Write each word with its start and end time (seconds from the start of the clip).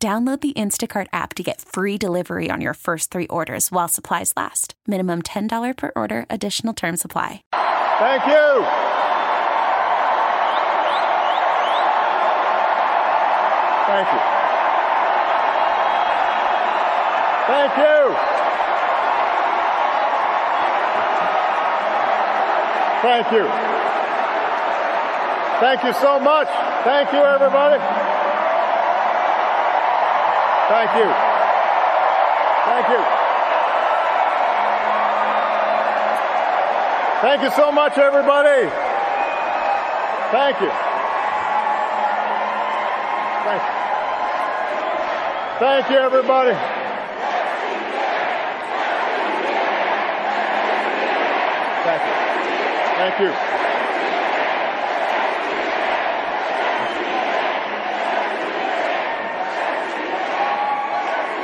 Download 0.00 0.40
the 0.40 0.52
Instacart 0.52 1.08
app 1.12 1.34
to 1.34 1.42
get 1.42 1.60
free 1.60 1.98
delivery 1.98 2.52
on 2.52 2.60
your 2.60 2.74
first 2.74 3.10
three 3.10 3.26
orders 3.26 3.72
while 3.72 3.88
supplies 3.88 4.32
last. 4.36 4.74
Minimum 4.86 5.22
$10 5.22 5.76
per 5.76 5.90
order, 5.96 6.24
additional 6.30 6.72
term 6.72 6.96
supply. 6.96 7.42
Thank 7.98 8.24
you. 8.28 8.64
Thank 13.88 14.12
you. 14.12 14.20
Thank 17.48 17.72
you. 17.76 18.14
Thank 23.02 23.32
you. 23.32 23.48
Thank 25.58 25.82
you 25.82 25.92
so 25.94 26.20
much. 26.20 26.46
Thank 26.84 27.12
you, 27.12 27.18
everybody. 27.18 28.07
Thank 30.68 30.90
you. 30.96 31.08
Thank 32.68 32.88
you. 32.90 33.00
Thank 37.22 37.42
you 37.42 37.50
so 37.56 37.72
much, 37.72 37.96
everybody. 37.96 38.68
Thank 40.30 40.60
you. 40.60 40.70
Thank 43.48 43.62
you. 43.62 43.78
Thank 45.58 45.90
you, 45.90 45.96
everybody. 45.96 46.52
Thank 51.84 52.02
you. 52.04 52.12
Thank 52.98 53.20
you. 53.20 53.67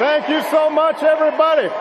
Thank 0.04 0.28
you 0.28 0.42
so 0.50 0.68
much, 0.68 1.02
everybody. 1.02 1.68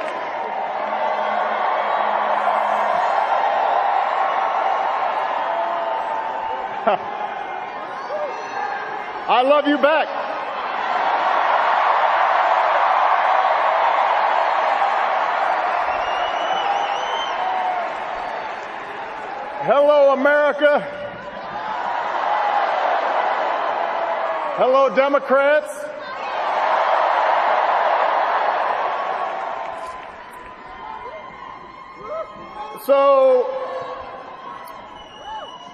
I 9.28 9.42
love 9.44 9.68
you 9.68 9.78
back. 9.78 10.08
Hello, 19.66 20.14
America. 20.14 20.80
Hello, 24.56 24.96
Democrats. 24.96 25.83
So, 32.86 33.50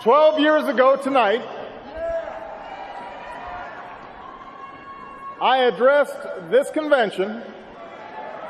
12 0.04 0.40
years 0.40 0.68
ago 0.68 0.96
tonight, 0.96 1.42
I 5.42 5.64
addressed 5.64 6.22
this 6.52 6.70
convention 6.70 7.42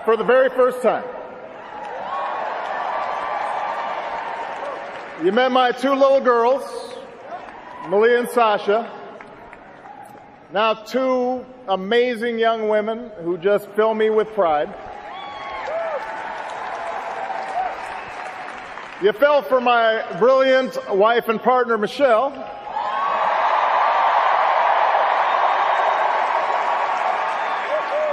for 0.03 0.17
the 0.17 0.25
very 0.25 0.50
first 0.50 0.81
time. 0.81 1.06
You 5.23 5.31
met 5.31 5.53
my 5.53 5.72
two 5.72 5.94
little 5.94 6.19
girls, 6.19 6.63
Malia 7.88 8.19
and 8.19 8.29
Sasha. 8.29 8.91
Now 10.51 10.73
two 10.73 11.45
amazing 11.69 12.38
young 12.38 12.67
women 12.67 13.09
who 13.23 13.38
just 13.38 13.69
fill 13.69 13.94
me 13.94 14.09
with 14.09 14.28
pride. 14.34 14.75
You 19.01 19.13
fell 19.13 19.41
for 19.41 19.61
my 19.61 20.03
brilliant 20.19 20.77
wife 20.93 21.29
and 21.29 21.41
partner, 21.41 21.77
Michelle. 21.77 22.31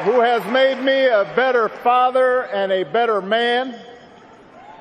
Who 0.04 0.20
has 0.20 0.44
made 0.52 0.80
me 0.80 1.06
a 1.06 1.24
better 1.34 1.68
father 1.68 2.42
and 2.42 2.70
a 2.70 2.84
better 2.84 3.20
man, 3.20 3.74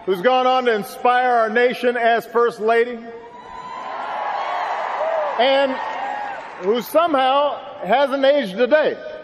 who's 0.06 0.22
gone 0.22 0.46
on 0.46 0.66
to 0.66 0.76
inspire 0.76 1.32
our 1.32 1.50
nation 1.50 1.98
as 1.98 2.24
First 2.28 2.60
Lady, 2.60 3.00
and 5.40 5.72
who 6.60 6.84
somehow 6.84 7.58
hasn't 7.84 8.24
aged 8.24 8.60
a 8.60 8.68
day. 8.68 9.15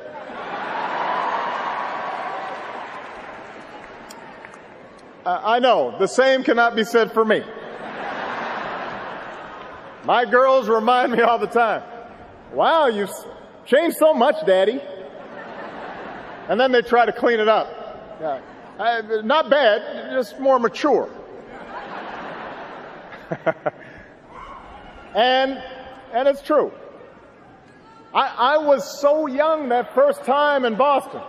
I 5.25 5.59
know, 5.59 5.95
the 5.99 6.07
same 6.07 6.43
cannot 6.43 6.75
be 6.75 6.83
said 6.83 7.11
for 7.11 7.23
me. 7.23 7.43
My 10.03 10.25
girls 10.25 10.67
remind 10.67 11.11
me 11.11 11.21
all 11.21 11.37
the 11.37 11.45
time, 11.45 11.83
wow, 12.53 12.87
you've 12.87 13.11
changed 13.65 13.97
so 13.97 14.15
much, 14.15 14.35
Daddy. 14.47 14.81
And 16.49 16.59
then 16.59 16.71
they 16.71 16.81
try 16.81 17.05
to 17.05 17.13
clean 17.13 17.39
it 17.39 17.47
up. 17.47 17.69
Yeah. 18.19 18.41
I, 18.79 19.21
not 19.21 19.49
bad, 19.49 20.11
just 20.13 20.39
more 20.39 20.57
mature. 20.57 21.07
and, 25.15 25.63
and 26.13 26.27
it's 26.27 26.41
true. 26.41 26.71
I, 28.13 28.55
I 28.55 28.57
was 28.57 28.99
so 28.99 29.27
young 29.27 29.69
that 29.69 29.93
first 29.93 30.23
time 30.23 30.65
in 30.65 30.75
Boston. 30.75 31.21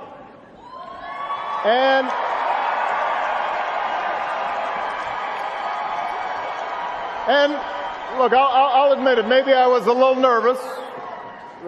And 1.64 2.10
And 7.28 7.52
look, 8.18 8.32
I'll, 8.32 8.90
I'll, 8.90 8.92
admit 8.92 9.18
it. 9.18 9.28
Maybe 9.28 9.52
I 9.52 9.68
was 9.68 9.86
a 9.86 9.92
little 9.92 10.16
nervous 10.16 10.58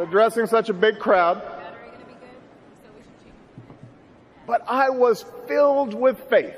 addressing 0.00 0.46
such 0.46 0.68
a 0.68 0.74
big 0.74 0.98
crowd. 0.98 1.40
But 4.48 4.62
I 4.66 4.90
was 4.90 5.24
filled 5.46 5.94
with 5.94 6.18
faith. 6.28 6.56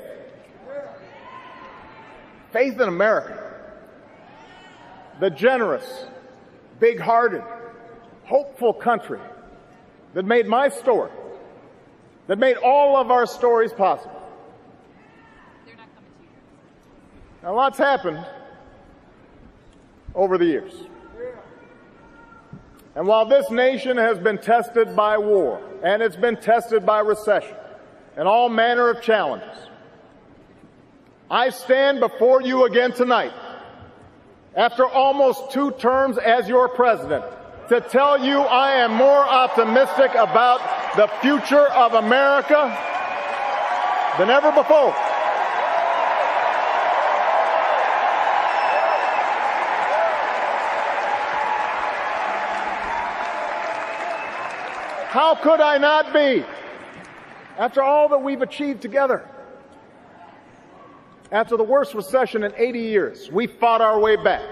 Faith 2.51 2.73
in 2.81 2.87
America. 2.87 3.43
The 5.19 5.29
generous, 5.29 6.05
big 6.79 6.99
hearted, 6.99 7.43
hopeful 8.25 8.73
country 8.73 9.19
that 10.15 10.25
made 10.25 10.47
my 10.47 10.69
story, 10.69 11.11
that 12.25 12.39
made 12.39 12.57
all 12.57 12.97
of 12.97 13.11
our 13.11 13.27
stories 13.27 13.73
possible. 13.73 14.13
Now, 17.43 17.55
lots 17.55 17.77
happened 17.77 18.25
over 20.17 20.37
the 20.37 20.45
years. 20.45 20.73
And 22.95 23.07
while 23.07 23.27
this 23.27 23.49
nation 23.51 23.95
has 23.97 24.17
been 24.17 24.39
tested 24.39 24.95
by 24.95 25.19
war, 25.19 25.61
and 25.83 26.01
it's 26.01 26.15
been 26.15 26.35
tested 26.35 26.83
by 26.83 26.99
recession, 26.99 27.55
and 28.17 28.27
all 28.27 28.49
manner 28.49 28.89
of 28.89 29.03
challenges, 29.03 29.55
I 31.29 31.51
stand 31.51 31.99
before 31.99 32.41
you 32.41 32.65
again 32.65 32.91
tonight, 32.93 33.33
after 34.55 34.87
almost 34.87 35.51
two 35.51 35.71
terms 35.71 36.17
as 36.17 36.49
your 36.49 36.67
president, 36.67 37.23
to 37.69 37.81
tell 37.81 38.25
you 38.25 38.39
I 38.39 38.77
am 38.77 38.93
more 38.93 39.23
optimistic 39.23 40.11
about 40.15 40.95
the 40.95 41.07
future 41.21 41.67
of 41.67 41.93
America 41.93 42.75
than 44.17 44.31
ever 44.31 44.51
before. 44.51 44.95
How 55.17 55.33
could 55.33 55.61
I 55.61 55.79
not 55.79 56.13
be? 56.13 56.45
After 57.57 57.81
all 57.81 58.09
that 58.09 58.19
we've 58.19 58.43
achieved 58.43 58.83
together. 58.83 59.27
After 61.31 61.57
the 61.57 61.63
worst 61.63 61.95
recession 61.95 62.43
in 62.43 62.53
80 62.55 62.79
years, 62.81 63.31
we 63.31 63.47
fought 63.47 63.81
our 63.81 63.99
way 63.99 64.15
back. 64.15 64.47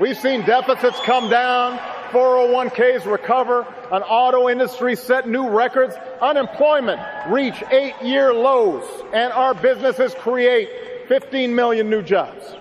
We've 0.00 0.16
seen 0.16 0.44
deficits 0.44 0.98
come 1.02 1.30
down, 1.30 1.78
401ks 2.10 3.08
recover, 3.08 3.64
an 3.92 4.02
auto 4.02 4.48
industry 4.48 4.96
set 4.96 5.28
new 5.28 5.48
records, 5.48 5.94
unemployment 6.20 7.00
reach 7.28 7.62
eight-year 7.70 8.34
lows, 8.34 8.82
and 9.14 9.32
our 9.32 9.54
businesses 9.54 10.12
create 10.14 11.06
15 11.06 11.54
million 11.54 11.88
new 11.88 12.02
jobs. 12.02 12.56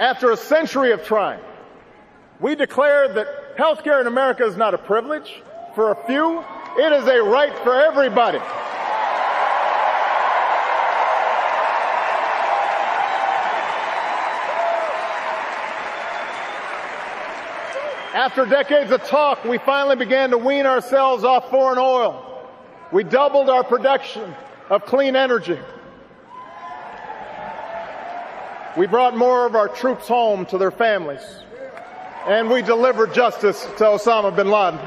After 0.00 0.32
a 0.32 0.36
century 0.36 0.90
of 0.90 1.04
trying, 1.04 1.38
we 2.40 2.54
declared 2.54 3.14
that 3.14 3.26
health 3.56 3.82
care 3.82 4.00
in 4.00 4.06
America 4.06 4.44
is 4.44 4.56
not 4.56 4.74
a 4.74 4.78
privilege 4.78 5.42
for 5.74 5.90
a 5.90 6.06
few, 6.06 6.44
it 6.78 6.92
is 6.92 7.06
a 7.06 7.22
right 7.22 7.56
for 7.64 7.74
everybody. 7.74 8.38
After 18.14 18.46
decades 18.46 18.90
of 18.90 19.04
talk, 19.04 19.44
we 19.44 19.58
finally 19.58 19.96
began 19.96 20.30
to 20.30 20.38
wean 20.38 20.66
ourselves 20.66 21.24
off 21.24 21.50
foreign 21.50 21.78
oil. 21.78 22.24
We 22.90 23.04
doubled 23.04 23.48
our 23.48 23.62
production 23.62 24.34
of 24.70 24.84
clean 24.86 25.14
energy. 25.14 25.58
We 28.76 28.86
brought 28.86 29.16
more 29.16 29.46
of 29.46 29.54
our 29.54 29.68
troops 29.68 30.08
home 30.08 30.46
to 30.46 30.58
their 30.58 30.70
families. 30.70 31.22
And 32.28 32.50
we 32.50 32.60
delivered 32.60 33.14
justice 33.14 33.62
to 33.78 33.84
Osama 33.84 34.36
bin 34.36 34.50
Laden. 34.50 34.78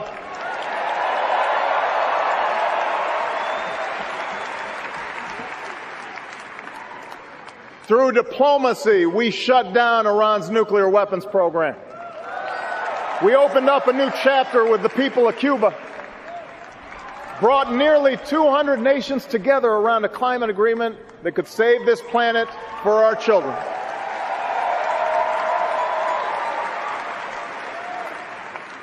Through 7.85 8.11
diplomacy, 8.11 9.07
we 9.07 9.31
shut 9.31 9.73
down 9.73 10.05
Iran's 10.05 10.51
nuclear 10.51 10.87
weapons 10.87 11.25
program. 11.25 11.75
We 13.23 13.33
opened 13.33 13.69
up 13.71 13.87
a 13.87 13.93
new 13.93 14.11
chapter 14.21 14.69
with 14.69 14.83
the 14.83 14.89
people 14.89 15.27
of 15.27 15.35
Cuba, 15.35 15.75
brought 17.39 17.73
nearly 17.73 18.17
200 18.17 18.79
nations 18.79 19.25
together 19.25 19.71
around 19.71 20.05
a 20.05 20.09
climate 20.09 20.51
agreement 20.51 20.95
that 21.23 21.31
could 21.31 21.47
save 21.47 21.87
this 21.87 22.01
planet 22.01 22.47
for 22.83 23.03
our 23.03 23.15
children. 23.15 23.55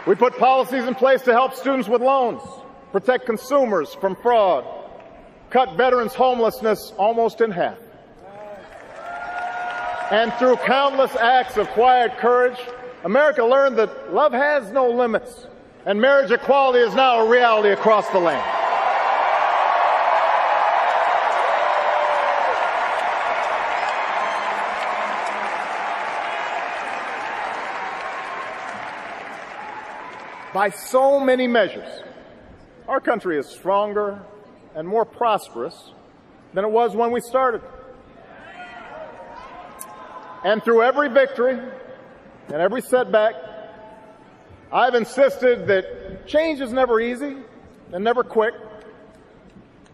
We 0.09 0.15
put 0.15 0.39
policies 0.39 0.85
in 0.85 0.95
place 0.95 1.21
to 1.25 1.35
help 1.35 1.53
students 1.53 1.87
with 1.87 2.01
loans, 2.01 2.41
protect 2.93 3.27
consumers 3.27 3.93
from 3.93 4.17
fraud, 4.17 4.65
cut 5.51 5.77
veterans' 5.77 6.15
homelessness 6.15 6.95
almost 6.97 7.43
in 7.43 7.51
half. 7.51 7.77
And 10.11 10.33
through 10.39 10.57
countless 10.65 11.15
acts 11.15 11.59
of 11.59 11.69
quiet 11.69 12.17
courage, 12.17 12.57
America 13.05 13.45
learned 13.45 13.77
that 13.77 14.15
love 14.15 14.33
has 14.33 14.73
no 14.73 14.89
limits, 14.89 15.47
and 15.85 16.01
marriage 16.01 16.31
equality 16.31 16.79
is 16.79 16.95
now 16.95 17.27
a 17.27 17.29
reality 17.29 17.69
across 17.69 18.09
the 18.09 18.19
land. 18.19 18.68
By 30.59 30.71
so 30.71 31.21
many 31.21 31.47
measures, 31.47 31.89
our 32.89 32.99
country 32.99 33.39
is 33.39 33.47
stronger 33.47 34.21
and 34.75 34.89
more 34.89 35.05
prosperous 35.05 35.93
than 36.53 36.65
it 36.65 36.69
was 36.73 36.97
when 36.97 37.13
we 37.13 37.21
started. 37.21 37.63
And 40.45 40.61
through 40.65 40.83
every 40.83 41.11
victory, 41.11 41.61
and 42.49 42.57
every 42.57 42.83
setback, 42.83 43.35
I've 44.73 44.97
insisted 44.97 45.69
that 45.69 46.27
change 46.27 46.61
is 46.61 46.73
never 46.73 47.01
easy 47.01 47.37
and 47.93 48.03
never 48.03 48.25
quick. 48.25 48.55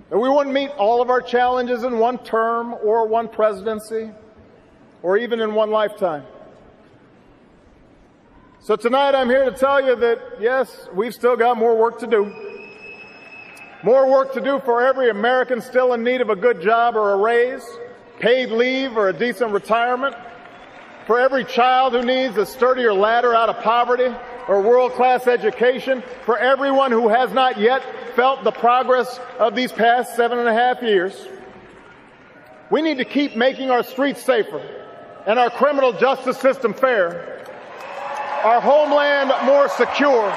That 0.08 0.18
we 0.18 0.30
wouldn't 0.30 0.54
meet 0.54 0.70
all 0.78 1.02
of 1.02 1.10
our 1.10 1.20
challenges 1.20 1.84
in 1.84 1.98
one 1.98 2.16
term 2.24 2.72
or 2.72 3.06
one 3.06 3.28
presidency 3.28 4.12
or 5.02 5.18
even 5.18 5.40
in 5.40 5.52
one 5.52 5.70
lifetime. 5.70 6.24
So 8.64 8.76
tonight 8.76 9.14
I'm 9.14 9.28
here 9.28 9.44
to 9.44 9.54
tell 9.54 9.84
you 9.84 9.94
that 9.94 10.40
yes, 10.40 10.88
we've 10.94 11.12
still 11.12 11.36
got 11.36 11.58
more 11.58 11.76
work 11.76 12.00
to 12.00 12.06
do. 12.06 12.34
More 13.82 14.10
work 14.10 14.32
to 14.32 14.40
do 14.40 14.58
for 14.64 14.82
every 14.82 15.10
American 15.10 15.60
still 15.60 15.92
in 15.92 16.02
need 16.02 16.22
of 16.22 16.30
a 16.30 16.34
good 16.34 16.62
job 16.62 16.96
or 16.96 17.12
a 17.12 17.16
raise, 17.18 17.62
paid 18.20 18.50
leave 18.50 18.96
or 18.96 19.10
a 19.10 19.12
decent 19.12 19.52
retirement 19.52 20.16
for 21.06 21.20
every 21.20 21.44
child 21.44 21.92
who 21.92 22.00
needs 22.00 22.38
a 22.38 22.46
sturdier 22.46 22.94
ladder 22.94 23.34
out 23.34 23.50
of 23.50 23.62
poverty 23.62 24.08
or 24.48 24.62
world-class 24.62 25.26
education, 25.26 26.02
for 26.24 26.38
everyone 26.38 26.90
who 26.90 27.08
has 27.08 27.34
not 27.34 27.58
yet 27.58 27.82
felt 28.16 28.44
the 28.44 28.50
progress 28.50 29.20
of 29.38 29.54
these 29.54 29.72
past 29.72 30.16
seven 30.16 30.38
and 30.38 30.48
a 30.48 30.54
half 30.54 30.80
years. 30.80 31.28
We 32.70 32.80
need 32.80 32.96
to 32.96 33.04
keep 33.04 33.36
making 33.36 33.70
our 33.70 33.82
streets 33.82 34.22
safer 34.22 34.66
and 35.26 35.38
our 35.38 35.50
criminal 35.50 35.92
justice 35.92 36.38
system 36.38 36.72
fair, 36.72 37.30
our 38.44 38.60
homeland 38.60 39.32
more 39.46 39.68
secure, 39.70 40.30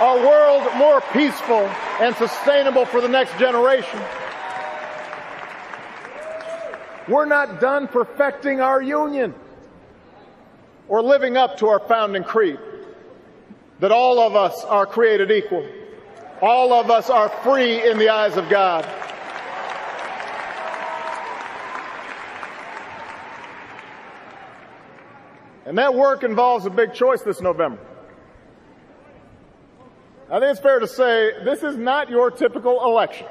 our 0.00 0.18
world 0.18 0.72
more 0.76 1.00
peaceful 1.12 1.68
and 2.00 2.14
sustainable 2.14 2.84
for 2.84 3.00
the 3.00 3.08
next 3.08 3.36
generation. 3.36 4.00
We're 7.08 7.24
not 7.24 7.60
done 7.60 7.88
perfecting 7.88 8.60
our 8.60 8.80
union 8.80 9.34
or 10.88 11.02
living 11.02 11.36
up 11.36 11.58
to 11.58 11.66
our 11.68 11.80
founding 11.80 12.22
creed 12.22 12.58
that 13.80 13.90
all 13.90 14.20
of 14.20 14.36
us 14.36 14.64
are 14.64 14.86
created 14.86 15.30
equal. 15.32 15.66
All 16.40 16.72
of 16.72 16.90
us 16.90 17.10
are 17.10 17.28
free 17.28 17.88
in 17.88 17.98
the 17.98 18.08
eyes 18.08 18.36
of 18.36 18.48
God. 18.48 18.84
And 25.66 25.76
that 25.78 25.94
work 25.94 26.22
involves 26.22 26.64
a 26.64 26.70
big 26.70 26.94
choice 26.94 27.22
this 27.22 27.40
November. 27.40 27.80
I 30.30 30.40
think 30.40 30.52
it's 30.52 30.60
fair 30.60 30.78
to 30.78 30.88
say 30.88 31.44
this 31.44 31.62
is 31.62 31.76
not 31.76 32.08
your 32.08 32.30
typical 32.30 32.84
election. 32.84 33.26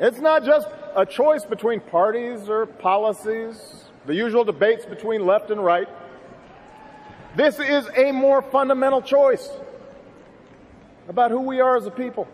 It's 0.00 0.20
not 0.20 0.44
just 0.44 0.68
a 0.96 1.04
choice 1.06 1.44
between 1.44 1.80
parties 1.80 2.48
or 2.48 2.66
policies 2.66 3.84
the 4.08 4.14
usual 4.14 4.42
debates 4.42 4.86
between 4.86 5.26
left 5.26 5.50
and 5.50 5.62
right. 5.62 5.86
This 7.36 7.58
is 7.58 7.86
a 7.94 8.10
more 8.10 8.40
fundamental 8.40 9.02
choice 9.02 9.50
about 11.08 11.30
who 11.30 11.40
we 11.40 11.60
are 11.60 11.76
as 11.76 11.86
a 11.86 11.90
people 11.90 12.26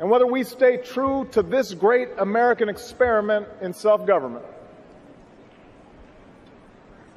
and 0.00 0.10
whether 0.10 0.26
we 0.26 0.42
stay 0.42 0.76
true 0.76 1.28
to 1.30 1.42
this 1.42 1.72
great 1.72 2.08
American 2.18 2.68
experiment 2.68 3.46
in 3.62 3.72
self-government. 3.72 4.44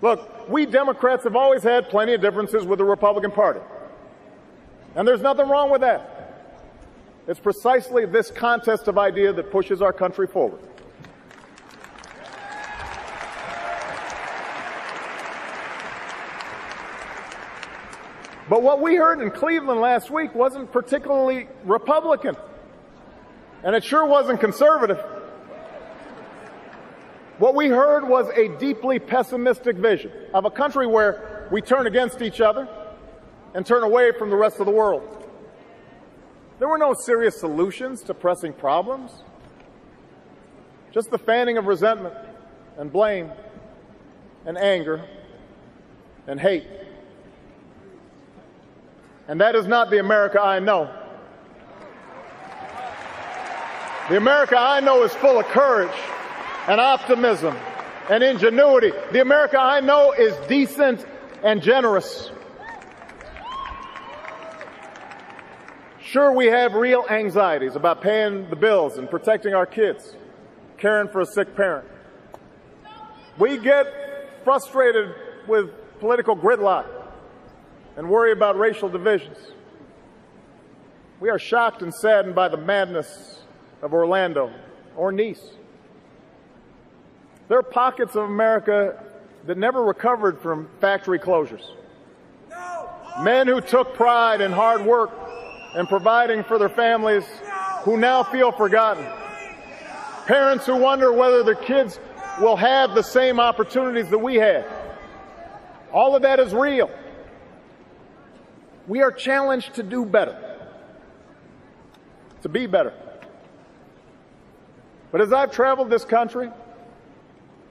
Look, 0.01 0.50
we 0.50 0.66
Democrats 0.66 1.24
have 1.24 1.36
always 1.36 1.63
had 1.63 1.89
plenty 1.89 2.13
of 2.13 2.22
differences 2.22 2.66
with 2.66 2.80
the 2.80 2.86
Republican 2.86 3.32
Party. 3.32 3.60
And 4.96 5.08
there's 5.08 5.22
nothing 5.22 5.48
wrong 5.48 5.70
with 5.70 5.82
that. 5.82 6.13
It's 7.27 7.39
precisely 7.39 8.06
this 8.06 8.32
contest 8.32 8.88
of 8.88 8.98
idea 8.98 9.34
that 9.34 9.51
pushes 9.51 9.82
our 9.82 9.92
country 9.92 10.27
forward. 10.27 10.62
But 18.50 18.62
what 18.62 18.82
we 18.82 18.96
heard 18.96 19.20
in 19.20 19.30
Cleveland 19.30 19.82
last 19.82 20.10
week 20.10 20.34
wasn't 20.34 20.72
particularly 20.72 21.48
Republican. 21.66 22.38
And 23.63 23.75
it 23.75 23.84
sure 23.84 24.06
wasn't 24.06 24.39
conservative. 24.39 25.04
What 27.39 27.53
we 27.53 27.67
heard 27.67 28.08
was 28.08 28.29
a 28.36 28.48
deeply 28.58 28.98
pessimistic 28.98 29.75
vision 29.75 30.12
of 30.34 30.46
a 30.46 30.50
country 30.51 30.88
where 30.88 31.48
we 31.51 31.62
turn 31.62 31.86
against 31.86 32.22
each 32.22 32.41
other 32.41 32.67
and 33.53 33.63
turn 33.63 33.84
away 33.84 34.12
from 34.12 34.32
the 34.32 34.36
rest 34.36 34.60
of 34.60 34.65
the 34.65 34.72
world. 34.72 35.29
There 36.58 36.67
were 36.67 36.79
no 36.79 36.96
serious 36.96 37.39
solutions 37.39 38.01
to 38.03 38.15
pressing 38.15 38.53
problems, 38.53 39.12
just 40.91 41.12
the 41.12 41.20
fanning 41.20 41.60
of 41.60 41.67
resentment 41.67 42.15
and 42.77 42.91
blame 42.91 43.32
and 44.46 44.58
anger 44.58 45.06
and 46.25 46.39
hate. 46.39 46.65
And 49.27 49.39
that 49.41 49.56
is 49.56 49.67
not 49.67 49.91
the 49.91 50.00
America 50.00 50.41
I 50.41 50.58
know. 50.58 50.91
The 54.10 54.17
America 54.17 54.58
I 54.58 54.79
know 54.79 55.03
is 55.03 55.13
full 55.13 55.38
of 55.38 55.46
courage 55.48 55.91
and 56.67 56.81
optimism 56.81 57.55
and 58.09 58.24
ingenuity. 58.24 58.91
The 59.12 59.21
America 59.21 59.57
I 59.59 59.79
know 59.79 60.12
is 60.12 60.36
decent 60.47 61.05
and 61.43 61.62
generous. 61.62 62.31
Sure, 66.01 66.31
we 66.31 66.45
have 66.47 66.74
real 66.74 67.05
anxieties 67.09 67.75
about 67.75 68.01
paying 68.01 68.50
the 68.50 68.55
bills 68.55 68.97
and 68.97 69.09
protecting 69.09 69.53
our 69.53 69.65
kids, 69.65 70.15
caring 70.77 71.09
for 71.09 71.21
a 71.21 71.25
sick 71.25 71.55
parent. 71.55 71.88
We 73.38 73.57
get 73.57 73.88
frustrated 74.43 75.13
with 75.47 75.69
political 76.00 76.36
gridlock 76.36 76.86
and 77.97 78.09
worry 78.09 78.31
about 78.31 78.57
racial 78.57 78.88
divisions. 78.88 79.38
We 81.19 81.29
are 81.29 81.39
shocked 81.39 81.81
and 81.81 81.93
saddened 81.93 82.36
by 82.36 82.47
the 82.47 82.57
madness 82.57 83.41
of 83.81 83.93
Orlando 83.93 84.53
or 84.95 85.12
Nice. 85.12 85.41
There 87.48 87.58
are 87.58 87.63
pockets 87.63 88.16
of 88.16 88.25
America 88.25 89.01
that 89.46 89.58
never 89.58 89.84
recovered 89.84 90.39
from 90.39 90.70
factory 90.82 91.20
closures. 91.20 91.63
Men 93.22 93.48
who 93.48 93.62
took 93.62 93.94
pride 93.94 94.42
in 94.42 94.51
hard 94.51 94.86
work 94.86 95.12
and 95.74 95.88
providing 95.88 96.44
for 96.44 96.60
their 96.60 96.70
families 96.70 97.24
who 97.84 97.98
now 97.98 98.24
feel 98.24 98.51
forgotten. 98.51 99.06
Parents 100.25 100.66
who 100.66 100.75
wonder 100.75 101.13
whether 101.13 101.44
their 101.44 101.56
kids 101.56 102.00
will 102.42 102.58
have 102.58 102.94
the 102.94 103.01
same 103.01 103.39
opportunities 103.39 104.10
that 104.10 104.18
we 104.18 104.36
had. 104.36 104.66
All 105.94 106.16
of 106.16 106.24
that 106.24 106.39
is 106.39 106.54
real. 106.54 106.92
We 108.88 109.01
are 109.01 109.12
challenged 109.12 109.75
to 109.75 109.84
do 109.84 110.06
better, 110.06 110.38
to 112.42 112.50
be 112.50 112.68
better. 112.68 112.94
But 115.12 115.22
as 115.22 115.32
I've 115.32 115.51
traveled 115.51 115.89
this 115.89 116.04
country 116.04 116.51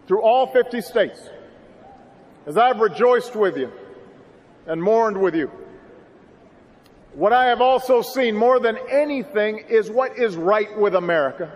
through 0.07 0.23
all 0.23 0.47
50 0.47 0.81
states, 0.81 1.21
as 2.47 2.57
I've 2.57 2.79
rejoiced 2.79 3.35
with 3.35 3.57
you 3.57 3.73
and 4.67 4.83
mourned 4.83 5.21
with 5.21 5.35
you, 5.35 5.51
what 7.15 7.33
I 7.33 7.47
have 7.47 7.61
also 7.61 8.03
seen 8.03 8.37
more 8.37 8.61
than 8.61 8.77
anything 8.91 9.65
is 9.69 9.91
what 9.91 10.19
is 10.19 10.37
right 10.37 10.77
with 10.79 10.95
America. 10.95 11.51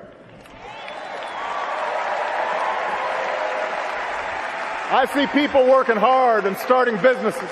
I 4.93 5.07
see 5.15 5.27
people 5.29 5.67
working 5.67 5.97
hard 5.97 6.47
and 6.47 6.57
starting 6.57 6.97
businesses. 6.97 7.51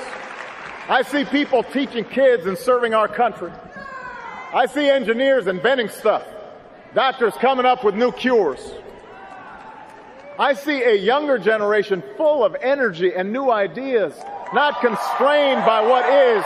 I 0.88 1.02
see 1.02 1.25
people 1.25 1.62
teaching 1.62 2.05
kids 2.05 2.47
and 2.47 2.59
serving 2.59 2.95
our 2.95 3.07
country. 3.07 3.52
I 4.55 4.67
see 4.67 4.88
engineers 4.88 5.47
inventing 5.47 5.90
stuff, 5.90 6.26
doctors 6.95 7.35
coming 7.35 7.67
up 7.67 7.85
with 7.85 7.95
new 7.95 8.11
cures. 8.11 8.73
I 10.40 10.54
see 10.54 10.85
a 10.85 10.95
younger 10.95 11.37
generation 11.37 12.00
full 12.16 12.45
of 12.45 12.54
energy 12.62 13.12
and 13.12 13.33
new 13.33 13.50
ideas, 13.50 14.14
not 14.54 14.80
constrained 14.80 15.66
by 15.66 15.80
what 15.80 16.09
is, 16.09 16.45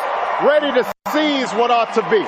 ready 0.49 0.73
to 0.81 0.93
seize 1.13 1.53
what 1.53 1.71
ought 1.71 1.93
to 1.93 2.03
be. 2.09 2.25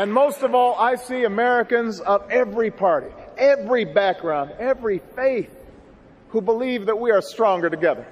And 0.00 0.10
most 0.10 0.42
of 0.42 0.54
all, 0.54 0.74
I 0.76 0.94
see 0.94 1.24
Americans 1.24 2.00
of 2.00 2.30
every 2.30 2.70
party, 2.70 3.12
every 3.36 3.84
background, 3.84 4.52
every 4.58 5.02
faith 5.14 5.50
who 6.30 6.40
believe 6.40 6.86
that 6.86 6.98
we 6.98 7.10
are 7.10 7.20
stronger 7.20 7.68
together. 7.68 8.06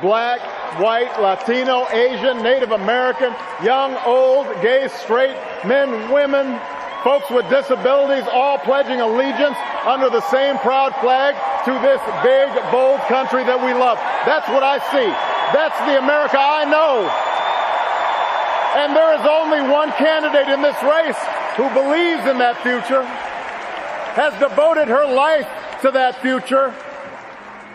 Black, 0.00 0.40
white, 0.80 1.20
Latino, 1.20 1.86
Asian, 1.90 2.42
Native 2.42 2.72
American, 2.72 3.32
young, 3.62 3.96
old, 4.04 4.46
gay, 4.60 4.88
straight, 4.88 5.36
men, 5.64 6.10
women, 6.10 6.58
folks 7.02 7.28
with 7.30 7.48
disabilities, 7.50 8.24
all 8.32 8.58
pledging 8.58 9.00
allegiance 9.00 9.56
under 9.84 10.08
the 10.08 10.22
same 10.30 10.56
proud 10.58 10.94
flag 11.02 11.34
to 11.66 11.72
this 11.82 12.00
big, 12.22 12.48
bold 12.70 13.00
country 13.10 13.44
that 13.44 13.58
we 13.58 13.74
love. 13.74 13.98
That's 14.24 14.48
what 14.48 14.62
I 14.62 14.78
see. 14.90 15.10
That's 15.50 15.78
the 15.86 15.98
America 15.98 16.38
I 16.38 16.64
know. 16.64 17.10
And 18.78 18.96
there 18.96 19.12
is 19.18 19.26
only 19.26 19.60
one 19.68 19.90
candidate 19.92 20.48
in 20.48 20.62
this 20.62 20.80
race 20.82 21.18
who 21.56 21.68
believes 21.74 22.24
in 22.26 22.38
that 22.38 22.56
future, 22.62 23.04
has 24.14 24.32
devoted 24.38 24.88
her 24.88 25.04
life 25.12 25.48
to 25.82 25.90
that 25.90 26.20
future, 26.22 26.74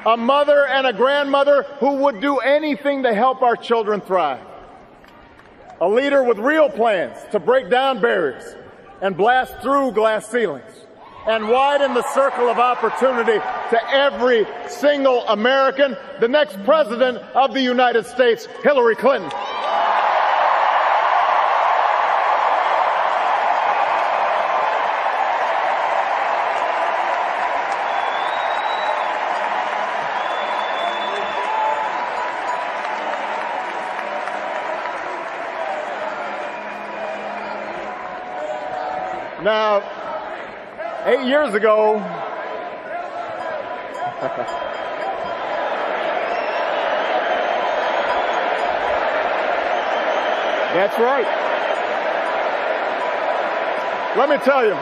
a 0.05 0.17
mother 0.17 0.65
and 0.67 0.87
a 0.87 0.93
grandmother 0.93 1.63
who 1.79 1.97
would 1.97 2.21
do 2.21 2.37
anything 2.37 3.03
to 3.03 3.13
help 3.13 3.41
our 3.41 3.55
children 3.55 4.01
thrive. 4.01 4.41
A 5.81 5.87
leader 5.87 6.23
with 6.23 6.39
real 6.39 6.69
plans 6.69 7.17
to 7.31 7.39
break 7.39 7.69
down 7.69 8.01
barriers 8.01 8.55
and 9.01 9.15
blast 9.15 9.61
through 9.61 9.91
glass 9.91 10.27
ceilings 10.27 10.71
and 11.27 11.49
widen 11.49 11.93
the 11.93 12.13
circle 12.13 12.47
of 12.47 12.57
opportunity 12.57 13.37
to 13.69 13.89
every 13.91 14.45
single 14.69 15.27
American, 15.27 15.95
the 16.21 16.27
next 16.27 16.57
president 16.63 17.17
of 17.35 17.53
the 17.53 17.61
United 17.61 18.05
States, 18.05 18.47
Hillary 18.63 18.95
Clinton. 18.95 19.29
Now, 39.47 39.81
eight 41.05 41.25
years 41.25 41.53
ago, 41.53 41.99
That's 50.73 50.99
right. 50.99 51.25
Let 54.17 54.29
me 54.29 54.35
tell 54.43 54.65
you, 54.65 54.75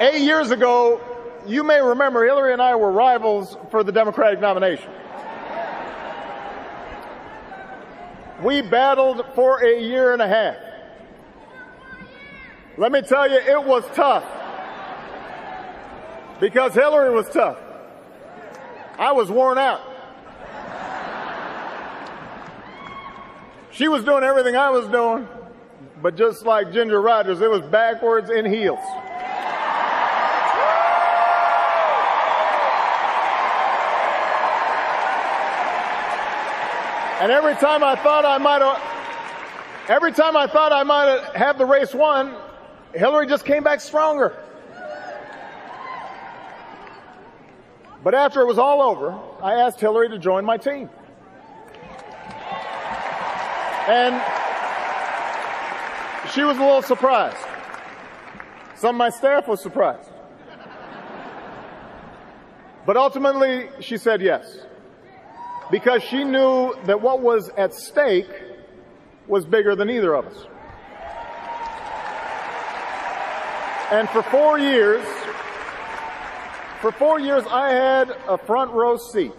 eight 0.00 0.22
years 0.22 0.50
ago, 0.50 1.00
you 1.46 1.62
may 1.62 1.80
remember 1.80 2.24
Hillary 2.24 2.52
and 2.52 2.60
I 2.60 2.74
were 2.74 2.90
rivals 2.90 3.56
for 3.70 3.84
the 3.84 3.92
Democratic 3.92 4.40
nomination. 4.40 4.90
We 8.42 8.60
battled 8.62 9.24
for 9.36 9.64
a 9.64 9.80
year 9.80 10.12
and 10.12 10.20
a 10.20 10.26
half. 10.26 10.67
Let 12.78 12.92
me 12.92 13.02
tell 13.02 13.28
you, 13.28 13.38
it 13.38 13.64
was 13.64 13.82
tough. 13.92 14.24
Because 16.38 16.74
Hillary 16.74 17.12
was 17.12 17.28
tough. 17.28 17.58
I 18.96 19.10
was 19.10 19.28
worn 19.32 19.58
out. 19.58 19.80
She 23.72 23.88
was 23.88 24.04
doing 24.04 24.22
everything 24.22 24.54
I 24.54 24.70
was 24.70 24.86
doing, 24.88 25.26
but 26.00 26.16
just 26.16 26.46
like 26.46 26.72
Ginger 26.72 27.00
Rogers, 27.00 27.40
it 27.40 27.50
was 27.50 27.62
backwards 27.62 28.30
in 28.30 28.44
heels. 28.44 28.78
And 37.20 37.32
every 37.32 37.54
time 37.56 37.82
I 37.82 37.96
thought 37.96 38.24
I 38.24 38.38
might 38.38 38.62
every 39.88 40.12
time 40.12 40.36
I 40.36 40.46
thought 40.46 40.72
I 40.72 40.84
might 40.84 41.34
have 41.34 41.58
the 41.58 41.64
race 41.64 41.92
won, 41.92 42.36
Hillary 42.94 43.26
just 43.26 43.44
came 43.44 43.62
back 43.62 43.80
stronger. 43.80 44.34
But 48.02 48.14
after 48.14 48.40
it 48.40 48.46
was 48.46 48.58
all 48.58 48.80
over, 48.80 49.18
I 49.42 49.54
asked 49.54 49.80
Hillary 49.80 50.08
to 50.10 50.18
join 50.18 50.44
my 50.44 50.56
team. 50.56 50.88
And 53.88 54.14
she 56.32 56.42
was 56.42 56.56
a 56.58 56.60
little 56.60 56.82
surprised. 56.82 57.36
Some 58.76 58.94
of 58.94 58.98
my 58.98 59.10
staff 59.10 59.48
was 59.48 59.62
surprised. 59.62 60.10
But 62.86 62.96
ultimately, 62.96 63.68
she 63.80 63.96
said 63.96 64.22
yes. 64.22 64.58
Because 65.70 66.02
she 66.02 66.24
knew 66.24 66.74
that 66.84 67.00
what 67.02 67.20
was 67.20 67.50
at 67.50 67.74
stake 67.74 68.30
was 69.26 69.44
bigger 69.44 69.74
than 69.74 69.90
either 69.90 70.14
of 70.14 70.26
us. 70.26 70.46
And 73.90 74.06
for 74.10 74.22
four 74.22 74.58
years, 74.58 75.02
for 76.82 76.92
four 76.92 77.18
years, 77.18 77.44
I 77.48 77.70
had 77.70 78.10
a 78.28 78.36
front 78.36 78.70
row 78.72 78.98
seat 78.98 79.32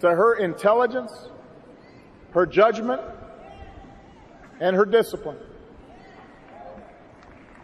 to 0.00 0.10
her 0.10 0.34
intelligence, 0.34 1.30
her 2.32 2.44
judgment, 2.44 3.00
and 4.60 4.76
her 4.76 4.84
discipline. 4.84 5.38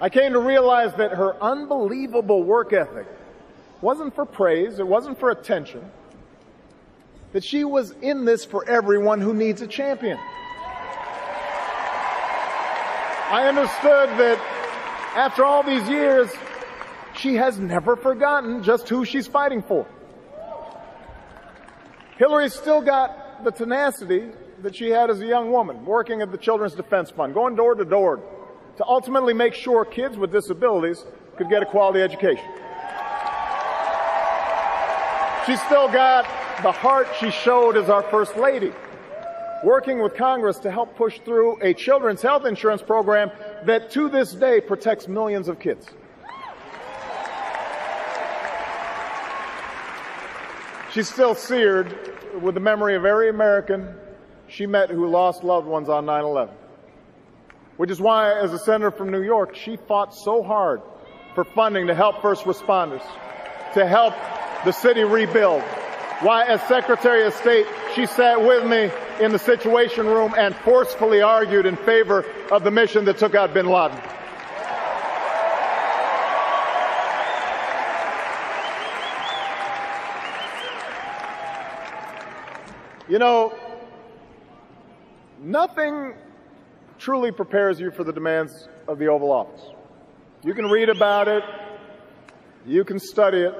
I 0.00 0.08
came 0.08 0.32
to 0.32 0.38
realize 0.38 0.94
that 0.94 1.12
her 1.12 1.36
unbelievable 1.42 2.42
work 2.42 2.72
ethic 2.72 3.06
wasn't 3.82 4.14
for 4.14 4.24
praise, 4.24 4.78
it 4.78 4.86
wasn't 4.86 5.20
for 5.20 5.30
attention, 5.30 5.84
that 7.32 7.44
she 7.44 7.62
was 7.62 7.90
in 8.00 8.24
this 8.24 8.46
for 8.46 8.66
everyone 8.66 9.20
who 9.20 9.34
needs 9.34 9.60
a 9.60 9.66
champion. 9.66 10.16
I 13.30 13.46
understood 13.48 14.08
that 14.18 14.53
after 15.14 15.44
all 15.44 15.62
these 15.62 15.88
years, 15.88 16.30
she 17.16 17.34
has 17.34 17.58
never 17.58 17.96
forgotten 17.96 18.62
just 18.62 18.88
who 18.88 19.04
she's 19.04 19.26
fighting 19.26 19.62
for. 19.62 19.86
Hillary's 22.16 22.54
still 22.54 22.80
got 22.80 23.44
the 23.44 23.50
tenacity 23.50 24.30
that 24.62 24.74
she 24.74 24.88
had 24.88 25.10
as 25.10 25.20
a 25.20 25.26
young 25.26 25.50
woman, 25.50 25.84
working 25.84 26.22
at 26.22 26.32
the 26.32 26.38
Children's 26.38 26.74
Defense 26.74 27.10
Fund, 27.10 27.34
going 27.34 27.54
door 27.54 27.74
to 27.74 27.84
door, 27.84 28.20
to 28.76 28.84
ultimately 28.86 29.34
make 29.34 29.54
sure 29.54 29.84
kids 29.84 30.16
with 30.16 30.32
disabilities 30.32 31.04
could 31.36 31.48
get 31.48 31.62
a 31.62 31.66
quality 31.66 32.00
education. 32.00 32.44
She 35.46 35.56
still 35.56 35.88
got 35.88 36.24
the 36.62 36.72
heart 36.72 37.06
she 37.20 37.30
showed 37.30 37.76
as 37.76 37.90
our 37.90 38.02
First 38.04 38.36
Lady, 38.36 38.72
working 39.62 40.02
with 40.02 40.14
Congress 40.14 40.58
to 40.60 40.70
help 40.70 40.96
push 40.96 41.18
through 41.20 41.60
a 41.60 41.74
children's 41.74 42.22
health 42.22 42.46
insurance 42.46 42.80
program 42.80 43.30
that 43.66 43.90
to 43.92 44.08
this 44.08 44.32
day 44.32 44.60
protects 44.60 45.08
millions 45.08 45.48
of 45.48 45.58
kids. 45.58 45.86
She's 50.92 51.08
still 51.08 51.34
seared 51.34 51.96
with 52.40 52.54
the 52.54 52.60
memory 52.60 52.94
of 52.94 53.04
every 53.04 53.28
American 53.28 53.94
she 54.46 54.66
met 54.66 54.90
who 54.90 55.08
lost 55.08 55.42
loved 55.42 55.66
ones 55.66 55.88
on 55.88 56.06
9 56.06 56.24
11. 56.24 56.54
Which 57.76 57.90
is 57.90 58.00
why, 58.00 58.38
as 58.38 58.52
a 58.52 58.58
senator 58.58 58.92
from 58.92 59.10
New 59.10 59.22
York, 59.22 59.56
she 59.56 59.76
fought 59.76 60.14
so 60.14 60.42
hard 60.42 60.80
for 61.34 61.44
funding 61.44 61.88
to 61.88 61.94
help 61.94 62.22
first 62.22 62.44
responders, 62.44 63.02
to 63.74 63.86
help 63.86 64.14
the 64.64 64.70
city 64.70 65.02
rebuild. 65.02 65.64
Why, 66.24 66.46
as 66.46 66.62
Secretary 66.62 67.26
of 67.26 67.34
State, 67.34 67.66
she 67.94 68.06
sat 68.06 68.40
with 68.40 68.64
me 68.64 68.90
in 69.22 69.30
the 69.30 69.38
Situation 69.38 70.06
Room 70.06 70.34
and 70.38 70.56
forcefully 70.56 71.20
argued 71.20 71.66
in 71.66 71.76
favor 71.76 72.24
of 72.50 72.64
the 72.64 72.70
mission 72.70 73.04
that 73.04 73.18
took 73.18 73.34
out 73.34 73.52
bin 73.52 73.66
Laden. 73.66 74.00
You 83.06 83.18
know, 83.18 83.54
nothing 85.42 86.14
truly 86.98 87.32
prepares 87.32 87.78
you 87.78 87.90
for 87.90 88.02
the 88.02 88.14
demands 88.14 88.66
of 88.88 88.98
the 88.98 89.08
Oval 89.08 89.30
Office. 89.30 89.60
You 90.42 90.54
can 90.54 90.70
read 90.70 90.88
about 90.88 91.28
it, 91.28 91.42
you 92.64 92.82
can 92.82 92.98
study 92.98 93.40
it, 93.42 93.54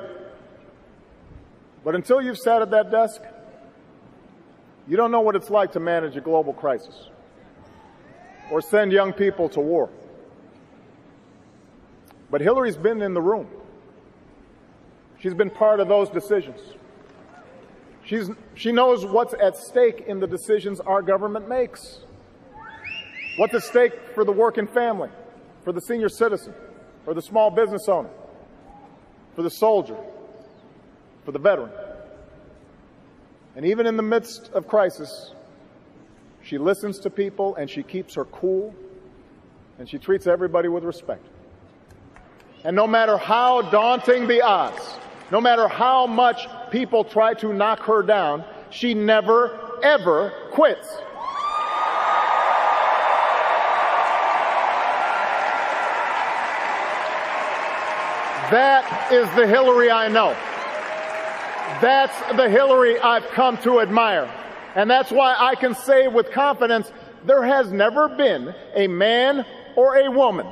but 1.84 1.94
until 1.94 2.22
you've 2.22 2.38
sat 2.38 2.62
at 2.62 2.70
that 2.70 2.90
desk, 2.90 3.20
you 4.88 4.96
don't 4.96 5.10
know 5.10 5.20
what 5.20 5.36
it's 5.36 5.50
like 5.50 5.72
to 5.72 5.80
manage 5.80 6.16
a 6.16 6.20
global 6.20 6.52
crisis 6.52 7.08
or 8.50 8.60
send 8.60 8.92
young 8.92 9.12
people 9.12 9.48
to 9.50 9.60
war. 9.60 9.90
But 12.30 12.40
Hillary's 12.40 12.76
been 12.76 13.00
in 13.02 13.14
the 13.14 13.20
room. 13.20 13.48
She's 15.20 15.34
been 15.34 15.50
part 15.50 15.80
of 15.80 15.88
those 15.88 16.10
decisions. 16.10 16.60
She's, 18.04 18.28
she 18.54 18.72
knows 18.72 19.06
what's 19.06 19.34
at 19.34 19.56
stake 19.56 20.04
in 20.06 20.20
the 20.20 20.26
decisions 20.26 20.80
our 20.80 21.00
government 21.00 21.48
makes. 21.48 22.00
What's 23.36 23.54
at 23.54 23.62
stake 23.62 23.92
for 24.14 24.24
the 24.24 24.32
working 24.32 24.66
family, 24.66 25.08
for 25.64 25.72
the 25.72 25.80
senior 25.80 26.08
citizen, 26.08 26.54
for 27.04 27.14
the 27.14 27.22
small 27.22 27.50
business 27.50 27.88
owner, 27.88 28.10
for 29.34 29.42
the 29.42 29.50
soldier, 29.50 29.96
for 31.24 31.32
the 31.32 31.38
veteran. 31.38 31.70
And 33.56 33.64
even 33.66 33.86
in 33.86 33.96
the 33.96 34.02
midst 34.02 34.50
of 34.52 34.66
crisis, 34.66 35.32
she 36.42 36.58
listens 36.58 36.98
to 37.00 37.10
people 37.10 37.54
and 37.56 37.70
she 37.70 37.82
keeps 37.82 38.14
her 38.14 38.24
cool 38.26 38.74
and 39.78 39.88
she 39.88 39.98
treats 39.98 40.26
everybody 40.26 40.68
with 40.68 40.84
respect. 40.84 41.24
And 42.64 42.74
no 42.74 42.86
matter 42.86 43.16
how 43.16 43.62
daunting 43.62 44.26
the 44.26 44.42
odds, 44.42 44.98
no 45.30 45.40
matter 45.40 45.68
how 45.68 46.06
much 46.06 46.46
people 46.70 47.04
try 47.04 47.34
to 47.34 47.52
knock 47.52 47.80
her 47.80 48.02
down, 48.02 48.44
she 48.70 48.94
never, 48.94 49.80
ever 49.82 50.32
quits. 50.52 50.88
That 58.50 59.08
is 59.10 59.28
the 59.34 59.46
Hillary 59.46 59.90
I 59.90 60.08
know. 60.08 60.36
That's 61.80 62.36
the 62.36 62.48
Hillary 62.48 62.98
I've 62.98 63.26
come 63.28 63.58
to 63.58 63.80
admire. 63.80 64.30
And 64.74 64.90
that's 64.90 65.10
why 65.10 65.34
I 65.38 65.54
can 65.54 65.74
say 65.74 66.08
with 66.08 66.30
confidence 66.32 66.90
there 67.24 67.44
has 67.44 67.70
never 67.72 68.08
been 68.08 68.54
a 68.74 68.86
man 68.86 69.46
or 69.76 69.96
a 69.96 70.10
woman, 70.10 70.46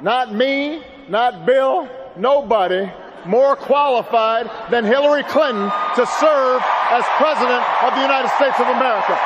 not 0.00 0.32
me, 0.32 0.82
not 1.08 1.46
Bill, 1.46 1.88
nobody, 2.16 2.90
more 3.24 3.56
qualified 3.56 4.48
than 4.70 4.84
Hillary 4.84 5.24
Clinton 5.24 5.70
to 5.96 6.06
serve 6.06 6.62
as 6.90 7.04
President 7.16 7.62
of 7.82 7.94
the 7.94 8.02
United 8.02 8.28
States 8.36 8.58
of 8.60 8.68
America. 8.68 9.18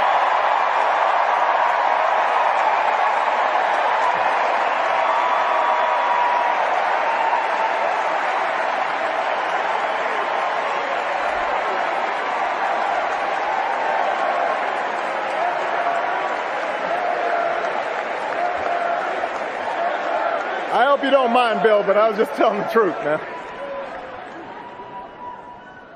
I 20.73 20.85
hope 20.85 21.03
you 21.03 21.11
don't 21.31 21.55
mind, 21.55 21.63
Bill, 21.63 21.85
but 21.85 21.97
I 21.97 22.09
was 22.09 22.19
just 22.19 22.33
telling 22.33 22.59
the 22.59 22.67
truth, 22.67 22.95
man. 23.05 23.21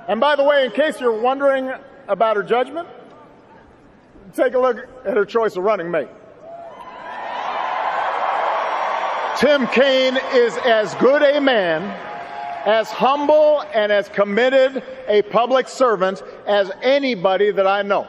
And 0.07 0.21
by 0.21 0.37
the 0.37 0.45
way, 0.45 0.65
in 0.65 0.71
case 0.71 1.01
you're 1.01 1.21
wondering 1.21 1.73
about 2.07 2.37
her 2.37 2.43
judgment, 2.43 2.87
take 4.35 4.55
a 4.55 4.59
look 4.59 4.87
at 5.05 5.17
her 5.17 5.25
choice 5.25 5.57
of 5.57 5.65
running 5.65 5.91
mate. 5.91 6.09
Tim 9.39 9.67
Kaine 9.69 10.17
is 10.33 10.57
as 10.59 10.95
good 10.97 11.23
a 11.23 11.41
man, 11.41 11.83
as 12.65 12.89
humble 12.91 13.65
and 13.75 13.91
as 13.91 14.09
committed 14.11 14.85
a 15.09 15.23
public 15.23 15.67
servant 15.67 16.23
as 16.47 16.71
anybody 16.81 17.51
that 17.51 17.67
I 17.67 17.83
know. 17.83 18.07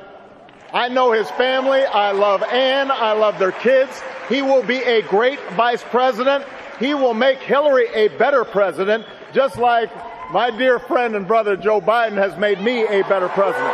I 0.72 0.90
know 0.90 1.12
his 1.12 1.30
family. 1.32 1.84
I 1.86 2.12
love 2.12 2.44
Ann. 2.44 2.92
I 2.92 3.14
love 3.14 3.40
their 3.40 3.54
kids. 3.54 4.04
He 4.30 4.42
will 4.44 4.64
be 4.64 4.78
a 4.78 5.02
great 5.04 5.40
vice 5.52 5.82
president. 5.84 6.46
He 6.80 6.94
will 6.94 7.14
make 7.14 7.40
Hillary 7.40 7.88
a 7.94 8.10
better 8.18 8.44
president, 8.44 9.06
just 9.34 9.58
like 9.58 9.90
my 10.32 10.52
dear 10.52 10.78
friend 10.80 11.16
and 11.16 11.28
brother 11.28 11.56
Joe 11.56 11.80
Biden 11.80 12.18
has 12.18 12.38
made 12.38 12.60
me 12.62 12.84
a 12.86 13.02
better 13.04 13.30
president. 13.30 13.74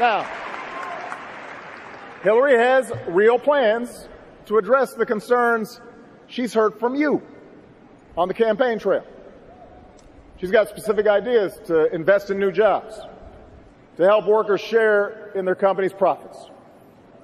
Now, 0.00 0.22
Hillary 2.22 2.56
has 2.56 2.92
real 3.08 3.38
plans 3.38 4.08
to 4.46 4.56
address 4.56 4.94
the 4.94 5.04
concerns 5.04 5.80
she's 6.28 6.54
heard 6.54 6.78
from 6.78 6.94
you 6.94 7.20
on 8.16 8.28
the 8.28 8.34
campaign 8.34 8.78
trail. 8.78 9.04
She's 10.40 10.50
got 10.52 10.68
specific 10.68 11.08
ideas 11.08 11.58
to 11.66 11.92
invest 11.92 12.30
in 12.30 12.38
new 12.38 12.52
jobs, 12.52 13.00
to 13.96 14.04
help 14.04 14.26
workers 14.26 14.60
share 14.60 15.32
in 15.34 15.44
their 15.44 15.56
company's 15.56 15.92
profits, 15.92 16.38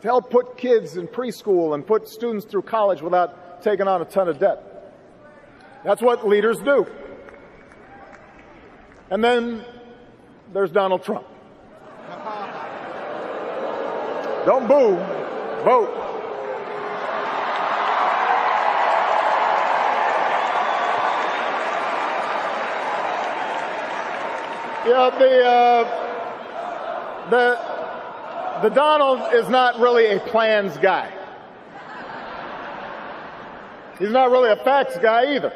to 0.01 0.09
help 0.09 0.31
put 0.31 0.59
kids 0.59 0.97
in 0.97 1.07
preschool 1.07 1.75
and 1.75 1.87
put 1.87 2.09
students 2.09 2.45
through 2.45 2.63
college 2.63 3.03
without 3.03 3.63
taking 3.63 3.87
on 3.87 4.03
a 4.03 4.05
ton 4.05 4.29
of 4.29 4.41
debt. 4.41 4.93
That's 5.85 6.03
what 6.03 6.27
leaders 6.27 6.59
do. 6.59 6.89
And 9.11 9.23
then 9.23 9.65
there's 10.53 10.73
Donald 10.73 11.05
Trump. 11.05 11.25
Don't 14.45 14.67
boo, 14.67 14.97
vote. 15.65 16.14
Yeah, 24.87 25.09
the 25.19 25.45
uh, 25.47 27.31
the 27.31 27.59
the 28.69 28.69
Donald 28.69 29.33
is 29.33 29.49
not 29.49 29.81
really 29.81 30.07
a 30.09 30.21
plans 30.21 30.77
guy. 30.77 31.11
He's 33.99 34.11
not 34.11 34.31
really 34.31 34.51
a 34.51 34.57
facts 34.57 34.99
guy 34.99 35.37
either. 35.37 35.53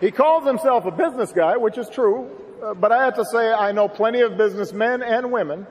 He 0.00 0.10
calls 0.10 0.46
himself 0.46 0.86
a 0.86 0.90
business 0.90 1.30
guy, 1.32 1.58
which 1.58 1.76
is 1.76 1.90
true, 1.90 2.30
uh, 2.62 2.72
but 2.72 2.90
I 2.90 3.04
have 3.04 3.16
to 3.16 3.24
say 3.26 3.52
I 3.52 3.72
know 3.72 3.86
plenty 3.86 4.22
of 4.22 4.38
businessmen 4.38 5.02
and 5.02 5.30
women 5.30 5.66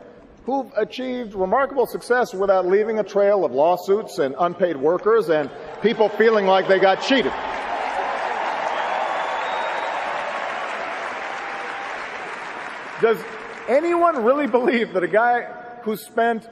who've 0.46 0.72
achieved 0.78 1.34
remarkable 1.34 1.88
success 1.88 2.32
without 2.32 2.68
leaving 2.68 3.00
a 3.00 3.04
trail 3.04 3.44
of 3.44 3.54
lawsuits 3.54 4.20
and 4.20 4.36
unpaid 4.40 4.78
workers 4.78 5.30
and 5.30 5.50
people 5.82 6.10
feeling 6.10 6.46
like 6.46 6.68
they 6.68 6.78
got 6.78 7.02
cheated. 7.02 7.34
Does 13.04 13.18
anyone 13.68 14.24
really 14.24 14.48
believe 14.48 14.94
that 14.94 15.04
a 15.04 15.10
guy 15.10 15.42
who 15.82 15.98
spent 15.98 16.48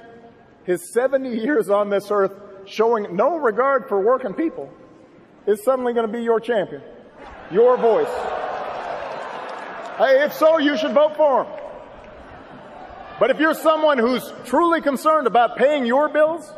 his 0.66 0.92
70 0.92 1.30
years 1.30 1.70
on 1.70 1.90
this 1.90 2.12
earth 2.12 2.34
showing 2.66 3.16
no 3.16 3.38
regard 3.38 3.88
for 3.88 4.02
working 4.02 4.34
people 4.34 4.70
is 5.48 5.64
suddenly 5.64 5.94
going 5.94 6.06
to 6.06 6.12
be 6.12 6.22
your 6.22 6.42
champion, 6.42 6.82
your 7.52 7.78
voice. 7.78 8.14
Hey, 9.98 10.26
if 10.26 10.34
so, 10.34 10.58
you 10.58 10.76
should 10.76 10.92
vote 10.92 11.16
for 11.16 11.46
him. 11.46 11.54
But 13.18 13.30
if 13.30 13.40
you're 13.40 13.54
someone 13.54 13.98
who's 13.98 14.34
truly 14.44 14.82
concerned 14.82 15.28
about 15.28 15.56
paying 15.56 15.86
your 15.86 16.10
bills, 16.10 16.52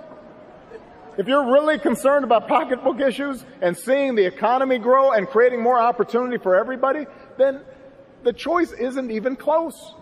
if 1.20 1.28
you're 1.28 1.52
really 1.52 1.78
concerned 1.78 2.24
about 2.24 2.48
pocketbook 2.48 3.00
issues 3.00 3.46
and 3.62 3.78
seeing 3.78 4.16
the 4.16 4.26
economy 4.26 4.80
grow 4.80 5.12
and 5.12 5.28
creating 5.28 5.62
more 5.62 5.80
opportunity 5.80 6.40
for 6.40 6.56
everybody, 6.56 7.06
then 7.38 7.62
the 8.24 8.34
choice 8.34 8.72
isn't 8.72 9.12
even 9.12 9.36
close. 9.36 9.94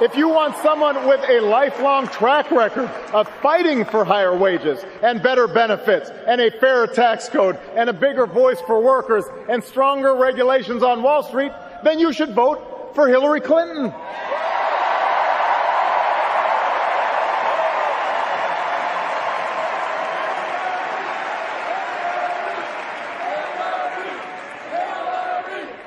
If 0.00 0.16
you 0.16 0.28
want 0.28 0.56
someone 0.56 1.06
with 1.06 1.20
a 1.28 1.38
lifelong 1.38 2.08
track 2.08 2.50
record 2.50 2.90
of 3.12 3.28
fighting 3.40 3.84
for 3.84 4.04
higher 4.04 4.36
wages 4.36 4.84
and 5.02 5.22
better 5.22 5.46
benefits 5.46 6.10
and 6.26 6.40
a 6.40 6.50
fairer 6.58 6.88
tax 6.88 7.28
code 7.28 7.56
and 7.76 7.88
a 7.88 7.92
bigger 7.92 8.26
voice 8.26 8.60
for 8.66 8.82
workers 8.82 9.24
and 9.48 9.62
stronger 9.62 10.16
regulations 10.16 10.82
on 10.82 11.00
Wall 11.02 11.22
Street, 11.22 11.52
then 11.84 12.00
you 12.00 12.12
should 12.12 12.34
vote 12.34 12.92
for 12.96 13.06
Hillary 13.06 13.40
Clinton. 13.40 13.94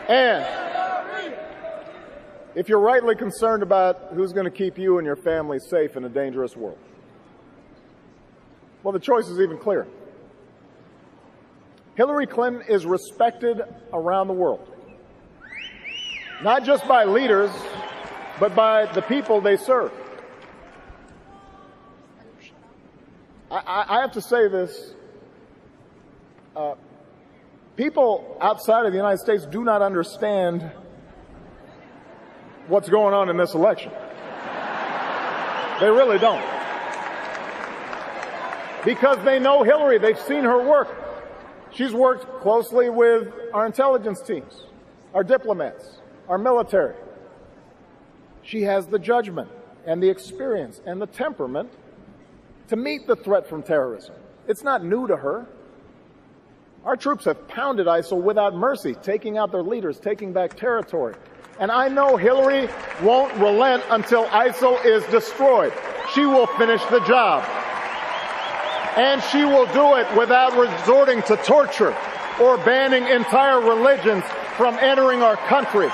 And 0.09 0.56
if 2.57 2.67
you're 2.69 2.79
rightly 2.79 3.15
concerned 3.15 3.61
about 3.61 4.13
who's 4.13 4.33
going 4.33 4.45
to 4.45 4.51
keep 4.51 4.79
you 4.79 4.97
and 4.97 5.05
your 5.05 5.15
family 5.15 5.59
safe 5.59 5.95
in 5.95 6.03
a 6.05 6.09
dangerous 6.09 6.57
world, 6.57 6.79
well, 8.81 8.91
the 8.91 8.99
choice 8.99 9.27
is 9.27 9.39
even 9.39 9.59
clearer. 9.59 9.85
Hillary 11.93 12.25
Clinton 12.25 12.63
is 12.67 12.83
respected 12.83 13.61
around 13.93 14.27
the 14.27 14.33
world, 14.33 14.67
not 16.41 16.63
just 16.63 16.87
by 16.87 17.05
leaders, 17.05 17.51
but 18.39 18.55
by 18.55 18.91
the 18.91 19.03
people 19.03 19.39
they 19.39 19.57
serve. 19.57 19.91
I, 23.51 23.85
I 23.87 24.01
have 24.01 24.13
to 24.13 24.21
say 24.21 24.47
this. 24.47 24.95
Uh, 26.55 26.73
people 27.75 28.35
outside 28.41 28.87
of 28.87 28.93
the 28.93 28.97
United 28.97 29.19
States 29.19 29.45
do 29.45 29.63
not 29.63 29.83
understand 29.83 30.71
what's 32.67 32.89
going 32.89 33.13
on 33.13 33.29
in 33.29 33.37
this 33.37 33.53
election. 33.53 33.91
They 35.79 35.89
really 35.89 36.17
don't. 36.17 36.43
Because 38.83 39.23
they 39.25 39.39
know 39.39 39.63
Hillary, 39.63 39.97
they've 39.97 40.19
seen 40.19 40.43
her 40.43 40.63
work. 40.63 40.87
She's 41.71 41.93
worked 41.93 42.41
closely 42.41 42.89
with 42.89 43.31
our 43.53 43.65
intelligence 43.65 44.21
teams, 44.21 44.63
our 45.13 45.23
diplomats, 45.23 45.99
our 46.29 46.37
military. 46.37 46.95
She 48.43 48.63
has 48.63 48.87
the 48.87 48.97
judgment 48.97 49.49
and 49.85 50.01
the 50.01 50.09
experience 50.09 50.81
and 50.85 51.01
the 51.01 51.07
temperament 51.07 51.69
to 52.69 52.75
meet 52.75 53.07
the 53.07 53.15
threat 53.15 53.47
from 53.47 53.61
terrorism. 53.61 54.15
It's 54.47 54.63
not 54.63 54.83
new 54.83 55.07
to 55.07 55.17
her. 55.17 55.45
Our 56.85 56.95
troops 56.95 57.25
have 57.25 57.47
pounded 57.49 57.87
ISIL 57.87 58.21
without 58.21 58.55
mercy, 58.55 58.95
taking 58.95 59.37
out 59.37 59.51
their 59.51 59.63
leaders, 59.63 59.99
taking 59.99 60.31
back 60.31 60.55
territory. 60.55 61.15
And 61.59 61.71
I 61.71 61.87
know 61.87 62.17
Hillary 62.17 62.69
won't 63.01 63.33
relent 63.35 63.83
until 63.89 64.25
ISIL 64.25 64.83
is 64.85 65.03
destroyed. 65.05 65.73
She 66.13 66.25
will 66.25 66.47
finish 66.57 66.83
the 66.85 66.99
job. 67.01 67.43
And 68.95 69.21
she 69.23 69.43
will 69.43 69.65
do 69.73 69.95
it 69.95 70.07
without 70.17 70.57
resorting 70.57 71.21
to 71.23 71.37
torture 71.37 71.95
or 72.39 72.57
banning 72.57 73.07
entire 73.07 73.59
religions 73.59 74.23
from 74.55 74.77
entering 74.79 75.21
our 75.21 75.37
country. 75.47 75.89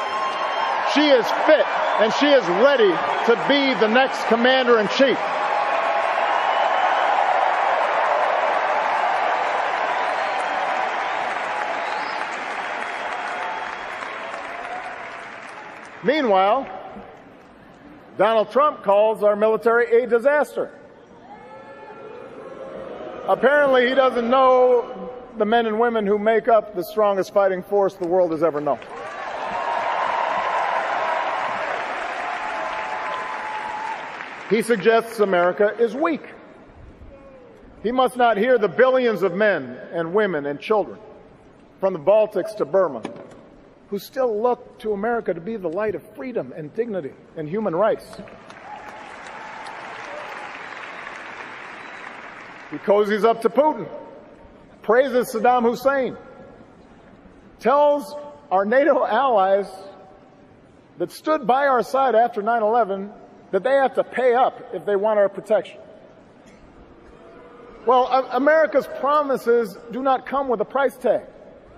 She 0.94 1.08
is 1.08 1.26
fit 1.46 1.66
and 2.00 2.14
she 2.14 2.28
is 2.28 2.46
ready 2.64 2.92
to 3.26 3.46
be 3.48 3.74
the 3.80 3.88
next 3.88 4.26
commander 4.28 4.80
in 4.80 4.88
chief. 4.90 5.18
Meanwhile, 16.04 16.68
Donald 18.18 18.52
Trump 18.52 18.84
calls 18.84 19.24
our 19.24 19.36
military 19.36 20.04
a 20.04 20.08
disaster. 20.08 20.72
Apparently, 23.28 23.88
he 23.88 23.96
doesn't 23.96 24.30
know 24.30 25.10
the 25.38 25.46
men 25.46 25.66
and 25.66 25.80
women 25.80 26.06
who 26.06 26.20
make 26.20 26.48
up 26.48 26.76
the 26.76 26.84
strongest 26.84 27.34
fighting 27.34 27.64
force 27.64 27.96
the 27.96 28.08
world 28.08 28.32
has 28.32 28.44
ever 28.44 28.60
known. 28.60 28.80
He 34.50 34.62
suggests 34.62 35.20
America 35.20 35.74
is 35.80 35.96
weak. 35.96 36.28
He 37.82 37.92
must 37.92 38.18
not 38.18 38.38
hear 38.38 38.58
the 38.58 38.68
billions 38.68 39.24
of 39.24 39.34
men 39.34 39.80
and 39.92 40.14
women 40.14 40.46
and 40.46 40.60
children 40.60 41.00
from 41.80 41.94
the 41.94 42.00
Baltics 42.00 42.56
to 42.58 42.66
Burma 42.66 43.02
who 43.90 44.00
still 44.00 44.42
look 44.42 44.80
to 44.80 44.94
America 44.94 45.34
to 45.34 45.42
be 45.42 45.56
the 45.56 45.70
light 45.70 45.96
of 45.96 46.16
freedom 46.16 46.54
and 46.56 46.74
dignity 46.74 47.14
and 47.38 47.48
human 47.48 47.76
rights. 47.76 48.06
He 52.72 52.78
cozies 52.80 53.24
up 53.24 53.42
to 53.44 53.50
Putin, 53.50 53.88
praises 54.82 55.32
Saddam 55.32 55.62
Hussein, 55.62 56.18
tells 57.60 58.16
our 58.50 58.66
NATO 58.66 59.06
allies 59.06 59.68
that 60.98 61.12
stood 61.12 61.46
by 61.46 61.68
our 61.68 61.84
side 61.84 62.16
after 62.16 62.42
9 62.42 62.64
11 62.64 63.12
that 63.52 63.64
they 63.64 63.76
have 63.76 63.94
to 63.96 64.04
pay 64.04 64.34
up 64.34 64.60
if 64.74 64.86
they 64.86 64.96
want 64.96 65.20
our 65.20 65.30
protection. 65.30 65.78
Well, 67.86 68.08
America's 68.32 68.88
promises 69.00 69.78
do 69.92 70.02
not 70.02 70.26
come 70.26 70.48
with 70.48 70.62
a 70.62 70.66
price 70.66 70.96
tag. 70.96 71.24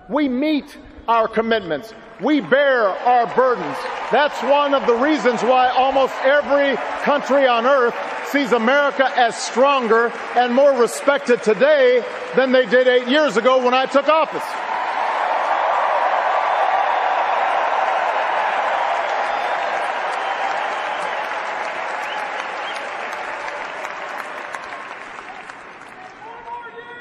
We 0.08 0.28
meet 0.28 0.78
our 1.08 1.28
commitments. 1.28 1.94
We 2.20 2.40
bear 2.40 2.88
our 2.88 3.26
burdens. 3.34 3.76
That's 4.10 4.40
one 4.42 4.74
of 4.74 4.86
the 4.86 4.94
reasons 4.94 5.42
why 5.42 5.68
almost 5.68 6.14
every 6.22 6.76
country 7.02 7.46
on 7.46 7.66
earth 7.66 7.94
sees 8.30 8.52
America 8.52 9.10
as 9.16 9.36
stronger 9.36 10.12
and 10.34 10.54
more 10.54 10.72
respected 10.72 11.42
today 11.42 12.02
than 12.34 12.52
they 12.52 12.66
did 12.66 12.88
eight 12.88 13.08
years 13.08 13.36
ago 13.36 13.62
when 13.64 13.74
I 13.74 13.86
took 13.86 14.08
office. 14.08 14.42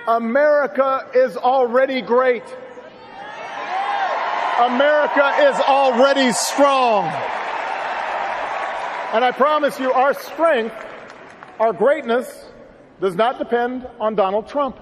America 0.07 1.07
is 1.15 1.35
already 1.35 2.01
great. 2.01 2.43
America 4.59 5.35
is 5.41 5.59
already 5.59 6.31
strong. 6.31 7.05
And 9.13 9.23
I 9.23 9.31
promise 9.31 9.79
you, 9.79 9.91
our 9.91 10.13
strength, 10.13 10.75
our 11.59 11.73
greatness, 11.73 12.45
does 13.01 13.15
not 13.15 13.37
depend 13.37 13.85
on 13.99 14.15
Donald 14.15 14.47
Trump. 14.47 14.79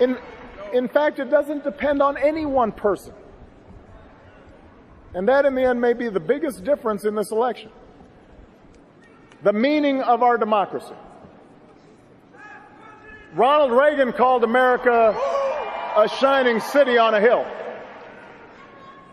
In, 0.00 0.18
in 0.72 0.88
fact, 0.88 1.20
it 1.20 1.30
doesn't 1.30 1.62
depend 1.62 2.02
on 2.02 2.16
any 2.16 2.46
one 2.46 2.72
person. 2.72 3.14
And 5.14 5.28
that, 5.28 5.44
in 5.44 5.54
the 5.54 5.62
end, 5.62 5.80
may 5.80 5.92
be 5.92 6.08
the 6.08 6.20
biggest 6.20 6.64
difference 6.64 7.04
in 7.04 7.14
this 7.14 7.30
election. 7.30 7.70
The 9.44 9.52
meaning 9.52 10.02
of 10.02 10.22
our 10.24 10.36
democracy. 10.36 10.94
Ronald 13.34 13.72
Reagan 13.72 14.12
called 14.12 14.42
America 14.42 15.16
a 16.04 16.08
shining 16.08 16.60
city 16.60 16.96
on 16.98 17.14
a 17.14 17.20
hill. 17.20 17.46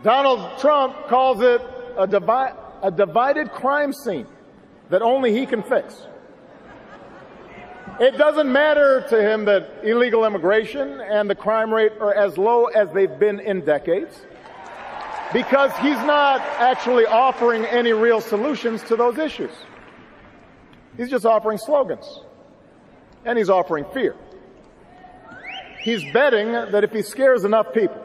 Donald 0.02 0.58
Trump 0.60 1.08
calls 1.08 1.40
it 1.40 1.60
a, 1.98 2.06
divi- 2.06 2.56
a 2.82 2.90
divided 2.90 3.50
crime 3.50 3.92
scene 3.92 4.26
that 4.90 5.02
only 5.02 5.32
he 5.32 5.46
can 5.46 5.62
fix. 5.62 6.06
It 7.98 8.18
doesn't 8.18 8.52
matter 8.52 9.06
to 9.08 9.22
him 9.22 9.46
that 9.46 9.70
illegal 9.82 10.24
immigration 10.24 11.00
and 11.00 11.30
the 11.30 11.34
crime 11.34 11.72
rate 11.72 11.92
are 11.98 12.14
as 12.14 12.36
low 12.36 12.66
as 12.66 12.90
they've 12.92 13.18
been 13.18 13.40
in 13.40 13.64
decades 13.64 14.20
because 15.32 15.72
he's 15.78 15.98
not 16.04 16.40
actually 16.58 17.06
offering 17.06 17.64
any 17.64 17.92
real 17.92 18.20
solutions 18.20 18.82
to 18.84 18.96
those 18.96 19.18
issues. 19.18 19.50
He's 20.96 21.10
just 21.10 21.24
offering 21.24 21.58
slogans 21.58 22.20
and 23.24 23.38
he's 23.38 23.50
offering 23.50 23.86
fear. 23.92 24.14
He's 25.86 26.02
betting 26.12 26.50
that 26.50 26.82
if 26.82 26.90
he 26.90 27.00
scares 27.00 27.44
enough 27.44 27.72
people, 27.72 28.04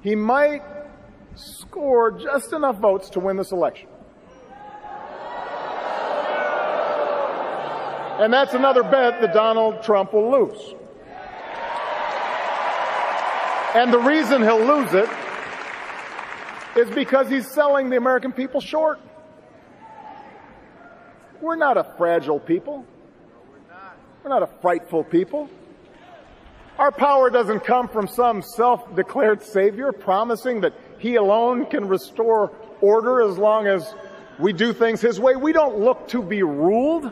he 0.00 0.14
might 0.14 0.62
score 1.34 2.12
just 2.12 2.54
enough 2.54 2.78
votes 2.78 3.10
to 3.10 3.20
win 3.20 3.36
this 3.36 3.52
election. 3.52 3.86
And 8.18 8.32
that's 8.32 8.54
another 8.54 8.82
bet 8.82 9.20
that 9.20 9.34
Donald 9.34 9.82
Trump 9.82 10.14
will 10.14 10.32
lose. 10.32 10.74
And 13.74 13.92
the 13.92 13.98
reason 13.98 14.40
he'll 14.40 14.64
lose 14.64 14.94
it 14.94 15.10
is 16.78 16.88
because 16.94 17.28
he's 17.28 17.46
selling 17.46 17.90
the 17.90 17.98
American 17.98 18.32
people 18.32 18.62
short. 18.62 19.00
We're 21.42 21.56
not 21.56 21.76
a 21.76 21.84
fragile 21.98 22.40
people. 22.40 22.86
We're 24.22 24.30
not 24.30 24.42
a 24.42 24.48
frightful 24.62 25.04
people. 25.04 25.50
Our 26.78 26.90
power 26.90 27.30
doesn't 27.30 27.60
come 27.60 27.86
from 27.86 28.08
some 28.08 28.42
self 28.42 28.96
declared 28.96 29.42
Savior 29.42 29.92
promising 29.92 30.60
that 30.62 30.74
He 30.98 31.14
alone 31.14 31.66
can 31.66 31.86
restore 31.86 32.50
order 32.80 33.22
as 33.22 33.38
long 33.38 33.68
as 33.68 33.94
we 34.40 34.52
do 34.52 34.72
things 34.72 35.00
His 35.00 35.20
way. 35.20 35.36
We 35.36 35.52
don't 35.52 35.78
look 35.78 36.08
to 36.08 36.20
be 36.20 36.42
ruled. 36.42 37.04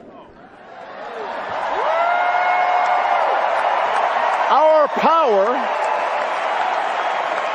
Our 4.51 4.88
power, 4.88 5.46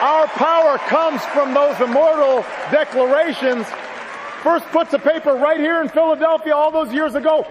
our 0.01 0.27
power 0.27 0.77
comes 0.77 1.21
from 1.25 1.53
those 1.53 1.79
immortal 1.81 2.45
declarations 2.71 3.67
first 4.41 4.65
put 4.67 4.89
to 4.91 4.99
paper 4.99 5.33
right 5.33 5.59
here 5.59 5.81
in 5.81 5.89
Philadelphia 5.89 6.55
all 6.55 6.71
those 6.71 6.93
years 6.93 7.15
ago. 7.15 7.45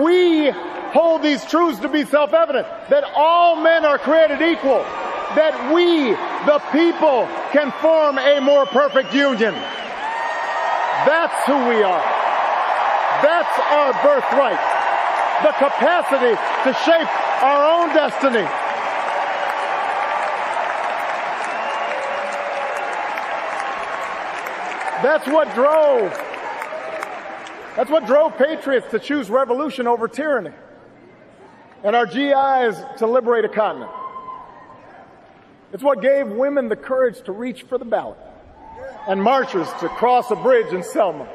We 0.00 0.52
hold 0.92 1.22
these 1.22 1.44
truths 1.46 1.80
to 1.80 1.88
be 1.88 2.04
self-evident, 2.04 2.66
that 2.90 3.04
all 3.16 3.56
men 3.56 3.84
are 3.84 3.98
created 3.98 4.42
equal, 4.42 4.84
that 5.34 5.72
we, 5.72 6.12
the 6.44 6.58
people, 6.70 7.26
can 7.52 7.72
form 7.80 8.18
a 8.18 8.40
more 8.40 8.66
perfect 8.66 9.14
union. 9.14 9.54
That's 11.04 11.46
who 11.46 11.56
we 11.68 11.82
are. 11.82 12.04
That's 13.22 13.58
our 13.72 13.92
birthright. 14.02 14.60
The 15.42 15.52
capacity 15.52 16.36
to 16.64 16.74
shape 16.84 17.42
our 17.42 17.64
own 17.64 17.88
destiny. 17.94 18.46
That's 25.02 25.26
what 25.26 25.52
drove. 25.54 26.12
That's 27.74 27.90
what 27.90 28.06
drove 28.06 28.36
patriots 28.36 28.88
to 28.92 29.00
choose 29.00 29.30
revolution 29.30 29.88
over 29.88 30.06
tyranny. 30.06 30.52
And 31.84 31.96
our 31.96 32.06
GIs 32.06 32.80
to 32.98 33.06
liberate 33.06 33.44
a 33.44 33.48
continent. 33.48 33.90
It's 35.72 35.82
what 35.82 36.00
gave 36.02 36.28
women 36.28 36.68
the 36.68 36.76
courage 36.76 37.20
to 37.22 37.32
reach 37.32 37.62
for 37.62 37.78
the 37.78 37.84
ballot. 37.84 38.18
And 39.08 39.22
marchers 39.22 39.68
to 39.80 39.88
cross 39.88 40.30
a 40.30 40.36
bridge 40.36 40.72
in 40.72 40.82
Selma. 40.82 41.28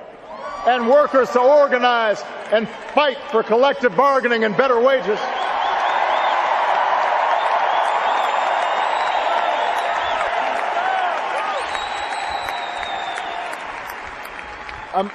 And 0.67 0.87
workers 0.89 1.29
to 1.31 1.39
organize 1.39 2.21
and 2.51 2.67
fight 2.93 3.17
for 3.31 3.43
collective 3.43 3.95
bargaining 3.95 4.43
and 4.43 4.55
better 4.55 4.79
wages. 4.79 5.19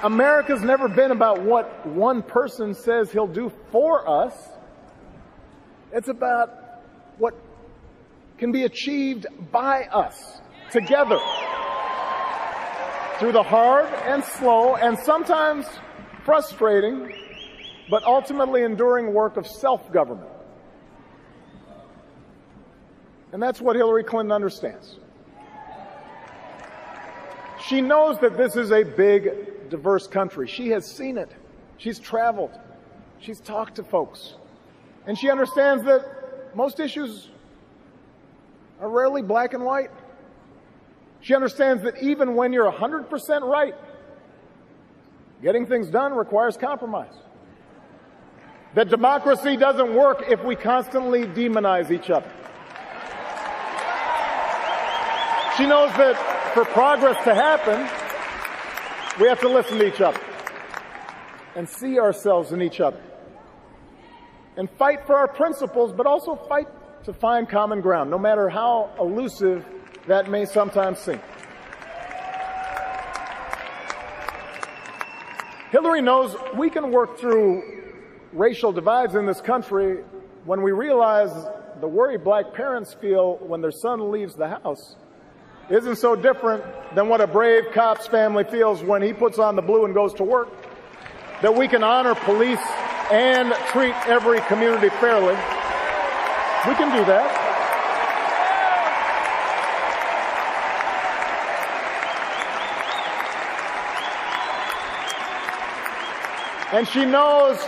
America's 0.04 0.62
never 0.62 0.88
been 0.88 1.10
about 1.10 1.42
what 1.42 1.84
one 1.86 2.22
person 2.22 2.74
says 2.74 3.10
he'll 3.10 3.26
do 3.26 3.50
for 3.72 4.08
us. 4.08 4.32
It's 5.92 6.08
about 6.08 6.82
what 7.18 7.34
can 8.38 8.50
be 8.50 8.64
achieved 8.64 9.26
by 9.52 9.84
us 9.84 10.40
together 10.70 11.18
through 13.18 13.32
the 13.32 13.42
hard 13.42 13.86
and 14.06 14.24
slow 14.24 14.74
and 14.74 14.98
sometimes 14.98 15.66
frustrating, 16.24 17.12
but 17.90 18.02
ultimately 18.04 18.62
enduring 18.62 19.12
work 19.12 19.36
of 19.36 19.46
self-government. 19.46 20.30
And 23.32 23.42
that's 23.42 23.60
what 23.60 23.76
Hillary 23.76 24.04
Clinton 24.04 24.32
understands. 24.32 24.96
She 27.66 27.80
knows 27.80 28.18
that 28.20 28.36
this 28.36 28.56
is 28.56 28.72
a 28.72 28.82
big 28.82 29.68
diverse 29.70 30.06
country. 30.06 30.48
She 30.48 30.70
has 30.70 30.90
seen 30.90 31.16
it. 31.16 31.30
She's 31.76 31.98
traveled. 31.98 32.58
She's 33.20 33.40
talked 33.40 33.76
to 33.76 33.84
folks. 33.84 34.34
And 35.06 35.18
she 35.18 35.30
understands 35.30 35.84
that 35.84 36.54
most 36.54 36.78
issues 36.80 37.28
are 38.80 38.88
rarely 38.88 39.22
black 39.22 39.54
and 39.54 39.64
white. 39.64 39.90
She 41.20 41.34
understands 41.34 41.82
that 41.84 42.02
even 42.02 42.34
when 42.34 42.52
you're 42.52 42.70
100% 42.70 43.42
right, 43.42 43.74
getting 45.42 45.66
things 45.66 45.88
done 45.88 46.14
requires 46.14 46.56
compromise. 46.56 47.14
That 48.74 48.88
democracy 48.88 49.56
doesn't 49.56 49.94
work 49.94 50.24
if 50.28 50.42
we 50.44 50.56
constantly 50.56 51.24
demonize 51.24 51.90
each 51.90 52.10
other. 52.10 52.30
She 55.56 55.66
knows 55.66 55.92
that 55.96 56.16
for 56.54 56.64
progress 56.64 57.22
to 57.24 57.34
happen, 57.34 57.80
we 59.20 59.28
have 59.28 59.40
to 59.40 59.48
listen 59.48 59.78
to 59.78 59.86
each 59.86 60.00
other 60.00 60.20
and 61.54 61.68
see 61.68 61.98
ourselves 61.98 62.52
in 62.52 62.62
each 62.62 62.80
other 62.80 62.98
and 64.56 64.70
fight 64.70 65.06
for 65.06 65.16
our 65.16 65.28
principles, 65.28 65.92
but 65.92 66.06
also 66.06 66.36
fight 66.48 66.68
to 67.04 67.12
find 67.12 67.48
common 67.48 67.80
ground, 67.80 68.10
no 68.10 68.18
matter 68.18 68.48
how 68.48 68.90
elusive 68.98 69.64
that 70.06 70.30
may 70.30 70.44
sometimes 70.44 70.98
seem. 70.98 71.20
Hillary 75.70 76.02
knows 76.02 76.36
we 76.54 76.68
can 76.68 76.90
work 76.90 77.18
through 77.18 77.62
racial 78.32 78.72
divides 78.72 79.14
in 79.14 79.26
this 79.26 79.40
country 79.40 80.04
when 80.44 80.62
we 80.62 80.70
realize 80.72 81.32
the 81.80 81.88
worry 81.88 82.18
black 82.18 82.52
parents 82.52 82.94
feel 82.94 83.38
when 83.38 83.60
their 83.60 83.70
son 83.70 84.10
leaves 84.10 84.34
the 84.34 84.48
house 84.48 84.96
isn't 85.70 85.96
so 85.96 86.14
different 86.14 86.62
than 86.94 87.08
what 87.08 87.20
a 87.20 87.26
brave 87.26 87.64
cop's 87.72 88.06
family 88.06 88.44
feels 88.44 88.82
when 88.82 89.00
he 89.00 89.12
puts 89.12 89.38
on 89.38 89.56
the 89.56 89.62
blue 89.62 89.84
and 89.84 89.94
goes 89.94 90.12
to 90.14 90.24
work. 90.24 90.48
That 91.40 91.56
we 91.56 91.66
can 91.68 91.82
honor 91.82 92.14
police 92.14 92.60
and 93.10 93.52
treat 93.72 93.94
every 94.06 94.40
community 94.42 94.88
fairly. 95.00 95.34
We 96.66 96.74
can 96.74 96.96
do 96.96 97.04
that. 97.06 97.42
And 106.72 106.88
she 106.88 107.04
knows, 107.04 107.58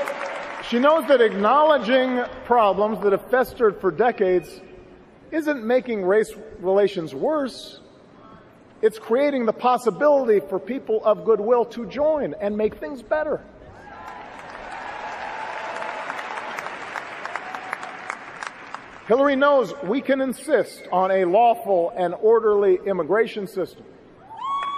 she 0.67 0.79
knows 0.79 1.07
that 1.09 1.21
acknowledging 1.21 2.25
problems 2.45 3.01
that 3.03 3.13
have 3.13 3.31
festered 3.31 3.79
for 3.79 3.91
decades 3.91 4.63
isn't 5.31 5.63
making 5.63 6.07
race 6.07 6.33
relations 6.61 7.15
worse. 7.15 7.81
It's 8.81 8.99
creating 8.99 9.45
the 9.45 9.53
possibility 9.53 10.41
for 10.41 10.59
people 10.59 11.05
of 11.05 11.25
goodwill 11.25 11.67
to 11.67 11.85
join 11.87 12.35
and 12.41 12.57
make 12.57 12.77
things 12.77 13.03
better. 13.03 13.45
Hillary 19.07 19.37
knows 19.37 19.75
we 19.83 20.01
can 20.01 20.23
insist 20.23 20.89
on 20.91 21.11
a 21.11 21.27
lawful 21.27 21.93
and 21.95 22.15
orderly 22.15 22.79
immigration 22.87 23.47
system 23.47 23.85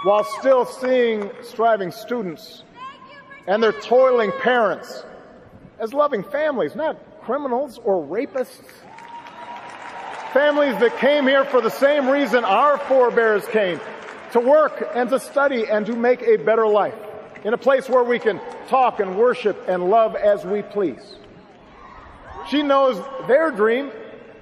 while 0.03 0.25
still 0.25 0.65
seeing 0.65 1.31
striving 1.41 1.91
students 1.91 2.63
and 3.47 3.63
their 3.63 3.71
toiling 3.71 4.33
parents 4.41 5.05
as 5.79 5.93
loving 5.93 6.23
families, 6.23 6.75
not 6.75 6.97
criminals 7.21 7.79
or 7.85 8.05
rapists. 8.05 8.69
Families 10.33 10.77
that 10.79 10.97
came 10.97 11.25
here 11.25 11.45
for 11.45 11.61
the 11.61 11.69
same 11.69 12.09
reason 12.09 12.43
our 12.43 12.77
forebears 12.79 13.45
came 13.45 13.79
to 14.33 14.41
work 14.41 14.89
and 14.93 15.09
to 15.09 15.19
study 15.21 15.65
and 15.69 15.85
to 15.85 15.95
make 15.95 16.21
a 16.21 16.35
better 16.35 16.67
life 16.67 16.95
in 17.45 17.53
a 17.53 17.57
place 17.57 17.87
where 17.87 18.03
we 18.03 18.19
can 18.19 18.41
talk 18.67 18.99
and 18.99 19.17
worship 19.17 19.57
and 19.69 19.89
love 19.89 20.15
as 20.15 20.43
we 20.43 20.61
please. 20.63 21.15
She 22.49 22.61
knows 22.61 23.01
their 23.27 23.51
dream 23.51 23.89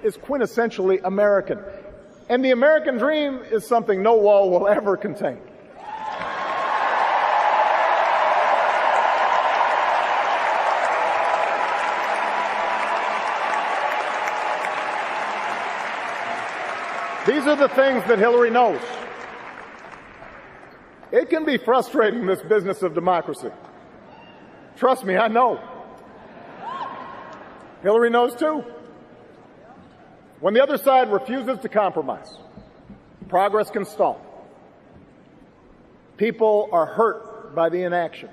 is 0.06 0.15
quintessentially 0.18 1.02
American. 1.04 1.60
And 2.30 2.46
the 2.46 2.52
American 2.52 2.98
dream 2.98 3.39
is 3.52 3.65
something 3.65 4.04
no 4.04 4.15
wall 4.15 4.52
will 4.52 4.68
ever 4.68 4.96
contain. 4.96 5.39
These 17.26 17.48
are 17.48 17.56
the 17.56 17.70
things 17.70 18.04
that 18.08 18.20
Hillary 18.20 18.52
knows. 18.52 18.82
It 21.12 21.32
can 21.32 21.44
be 21.44 21.58
frustrating, 21.58 22.28
this 22.28 22.41
business 22.44 22.84
of 22.84 22.94
democracy. 22.94 23.50
Trust 24.78 25.06
me, 25.06 25.18
I 25.18 25.28
know. 25.28 25.60
Hillary 27.82 28.12
knows 28.12 28.36
too. 28.36 28.63
When 30.45 30.53
the 30.53 30.62
other 30.62 30.77
side 30.77 31.12
refuses 31.12 31.58
to 31.62 31.69
compromise, 31.69 32.38
progress 33.29 33.71
can 33.71 33.84
stall. 33.84 34.21
People 36.17 36.69
are 36.71 36.86
hurt 36.86 37.55
by 37.55 37.69
the 37.69 37.81
inaction. 37.81 38.29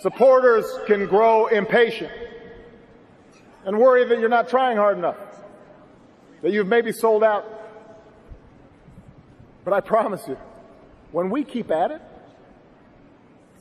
Supporters 0.00 0.66
can 0.86 1.06
grow 1.06 1.46
impatient. 1.46 2.12
and 3.64 3.78
worry 3.78 4.04
that 4.04 4.18
you're 4.18 4.28
not 4.28 4.50
trying 4.50 4.76
hard 4.76 4.98
enough, 4.98 5.16
that 6.42 6.52
you've 6.52 6.68
maybe 6.68 6.92
sold 6.92 7.24
out. 7.24 7.46
But 9.64 9.72
I 9.72 9.80
promise 9.80 10.28
you, 10.28 10.36
when 11.12 11.30
we 11.30 11.44
keep 11.44 11.70
at 11.70 11.92
it, 11.92 12.02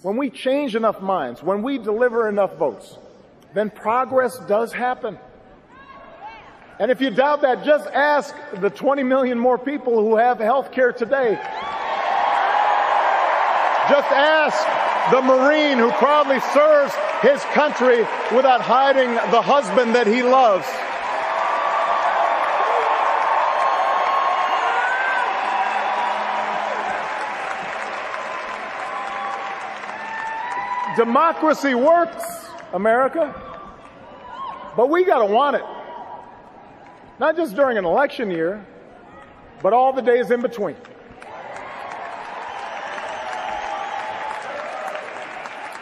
when 0.01 0.17
we 0.17 0.29
change 0.29 0.75
enough 0.75 0.99
minds, 0.99 1.41
when 1.41 1.61
we 1.61 1.77
deliver 1.77 2.27
enough 2.27 2.57
votes, 2.57 2.97
then 3.53 3.69
progress 3.69 4.37
does 4.39 4.73
happen. 4.73 5.17
And 6.79 6.89
if 6.89 7.01
you 7.01 7.09
doubt 7.09 7.41
that, 7.41 7.65
just 7.65 7.87
ask 7.87 8.33
the 8.61 8.69
20 8.69 9.03
million 9.03 9.37
more 9.37 9.57
people 9.57 10.01
who 10.01 10.15
have 10.15 10.39
health 10.39 10.71
care 10.71 10.93
today. 10.93 11.37
Just 13.89 14.07
ask 14.11 15.11
the 15.11 15.21
Marine 15.21 15.77
who 15.77 15.91
proudly 15.91 16.39
serves 16.39 16.93
his 17.21 17.43
country 17.53 17.99
without 18.33 18.61
hiding 18.61 19.13
the 19.29 19.41
husband 19.41 19.93
that 19.93 20.07
he 20.07 20.23
loves. 20.23 20.65
Democracy 30.95 31.75
works, 31.75 32.23
America. 32.71 33.35
But 34.77 34.89
we 34.89 35.03
got 35.03 35.19
to 35.19 35.25
want 35.25 35.57
it. 35.57 35.63
Not 37.19 37.35
just 37.35 37.53
during 37.55 37.77
an 37.77 37.83
election 37.83 38.31
year, 38.31 38.65
but 39.61 39.73
all 39.73 39.91
the 39.91 40.01
days 40.01 40.31
in 40.31 40.41
between. 40.41 40.77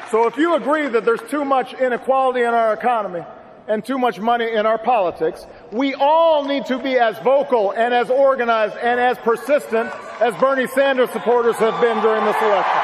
So 0.09 0.25
if 0.25 0.37
you 0.37 0.55
agree 0.55 0.87
that 0.87 1.05
there's 1.05 1.21
too 1.29 1.45
much 1.45 1.73
inequality 1.73 2.39
in 2.39 2.53
our 2.53 2.73
economy 2.73 3.23
and 3.67 3.83
too 3.83 3.99
much 3.99 4.19
money 4.19 4.51
in 4.51 4.65
our 4.65 4.77
politics, 4.77 5.45
we 5.71 5.93
all 5.95 6.45
need 6.45 6.65
to 6.67 6.79
be 6.79 6.97
as 6.97 7.19
vocal 7.19 7.71
and 7.71 7.93
as 7.93 8.09
organized 8.09 8.77
and 8.77 8.99
as 8.99 9.17
persistent 9.17 9.91
as 10.21 10.33
Bernie 10.35 10.67
Sanders 10.67 11.09
supporters 11.11 11.57
have 11.57 11.79
been 11.81 12.01
during 12.01 12.23
this 12.23 12.37
election. 12.37 12.81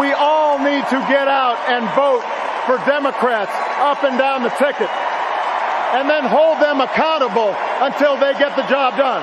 We 0.00 0.12
all 0.12 0.33
need 0.64 0.88
to 0.88 0.98
get 1.12 1.28
out 1.28 1.60
and 1.68 1.84
vote 1.94 2.24
for 2.64 2.80
Democrats 2.88 3.52
up 3.84 4.02
and 4.02 4.16
down 4.16 4.42
the 4.42 4.48
ticket 4.56 4.88
and 5.94 6.10
then 6.10 6.24
hold 6.24 6.58
them 6.58 6.80
accountable 6.80 7.54
until 7.84 8.16
they 8.16 8.32
get 8.32 8.56
the 8.56 8.66
job 8.66 8.96
done. 8.96 9.22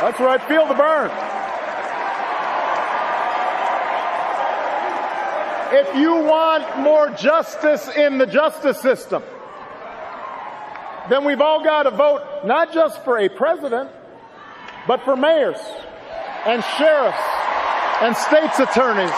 That's 0.00 0.18
right, 0.20 0.42
feel 0.48 0.66
the 0.66 0.74
Bern. 0.74 1.10
If 5.70 5.94
you 5.96 6.14
want 6.14 6.78
more 6.78 7.10
justice 7.10 7.88
in 7.88 8.16
the 8.16 8.26
justice 8.26 8.80
system, 8.80 9.22
then 11.08 11.24
we've 11.24 11.40
all 11.40 11.64
got 11.64 11.84
to 11.84 11.90
vote 11.90 12.44
not 12.44 12.72
just 12.72 13.02
for 13.04 13.18
a 13.18 13.28
president, 13.28 13.90
but 14.86 15.02
for 15.04 15.16
mayors 15.16 15.58
and 16.46 16.62
sheriffs 16.76 17.18
and 18.02 18.16
state's 18.16 18.58
attorneys 18.58 19.12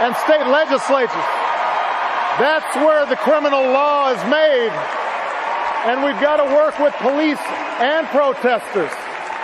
and 0.00 0.14
state 0.16 0.46
legislatures. 0.46 1.28
That's 2.38 2.76
where 2.76 3.06
the 3.06 3.16
criminal 3.16 3.62
law 3.70 4.10
is 4.10 4.22
made. 4.30 4.72
And 5.86 6.02
we've 6.02 6.20
got 6.20 6.38
to 6.38 6.44
work 6.44 6.78
with 6.78 6.94
police 6.94 7.38
and 7.78 8.06
protesters 8.08 8.90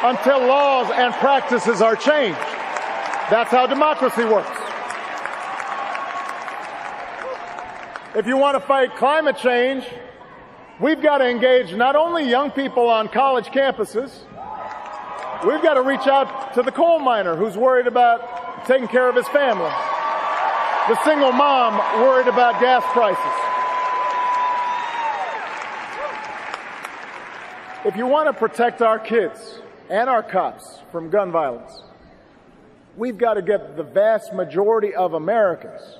until 0.02 0.46
laws 0.46 0.90
and 0.92 1.12
practices 1.14 1.82
are 1.82 1.94
changed. 1.94 2.38
That's 3.30 3.50
how 3.50 3.66
democracy 3.66 4.24
works. 4.24 4.50
If 8.16 8.26
you 8.26 8.36
want 8.36 8.56
to 8.56 8.66
fight 8.66 8.96
climate 8.96 9.36
change, 9.36 9.84
We've 10.80 11.02
got 11.02 11.18
to 11.18 11.28
engage 11.28 11.74
not 11.74 11.94
only 11.94 12.26
young 12.26 12.50
people 12.50 12.88
on 12.88 13.08
college 13.08 13.48
campuses, 13.48 14.10
we've 15.46 15.62
got 15.62 15.74
to 15.74 15.82
reach 15.82 16.06
out 16.06 16.54
to 16.54 16.62
the 16.62 16.72
coal 16.72 16.98
miner 17.00 17.36
who's 17.36 17.54
worried 17.54 17.86
about 17.86 18.66
taking 18.66 18.88
care 18.88 19.06
of 19.06 19.14
his 19.14 19.28
family, 19.28 19.70
the 20.88 21.04
single 21.04 21.32
mom 21.32 21.76
worried 22.00 22.28
about 22.28 22.58
gas 22.60 22.82
prices. 22.94 23.50
If 27.84 27.96
you 27.96 28.06
want 28.06 28.28
to 28.28 28.32
protect 28.32 28.80
our 28.80 28.98
kids 28.98 29.60
and 29.90 30.08
our 30.08 30.22
cops 30.22 30.78
from 30.90 31.10
gun 31.10 31.30
violence, 31.30 31.82
we've 32.96 33.18
got 33.18 33.34
to 33.34 33.42
get 33.42 33.76
the 33.76 33.82
vast 33.82 34.32
majority 34.32 34.94
of 34.94 35.12
Americans, 35.12 35.98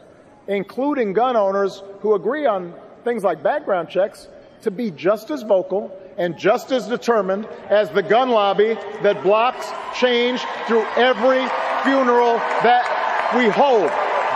including 0.48 1.12
gun 1.12 1.36
owners 1.36 1.82
who 2.00 2.14
agree 2.14 2.46
on 2.46 2.72
things 3.04 3.22
like 3.22 3.42
background 3.42 3.90
checks, 3.90 4.28
to 4.62 4.70
be 4.70 4.90
just 4.90 5.30
as 5.30 5.42
vocal 5.42 5.96
and 6.18 6.38
just 6.38 6.70
as 6.70 6.86
determined 6.86 7.46
as 7.68 7.90
the 7.90 8.02
gun 8.02 8.30
lobby 8.30 8.74
that 9.02 9.22
blocks 9.22 9.70
change 9.98 10.40
through 10.66 10.84
every 10.96 11.46
funeral 11.82 12.36
that 12.62 13.32
we 13.36 13.48
hold. 13.48 13.88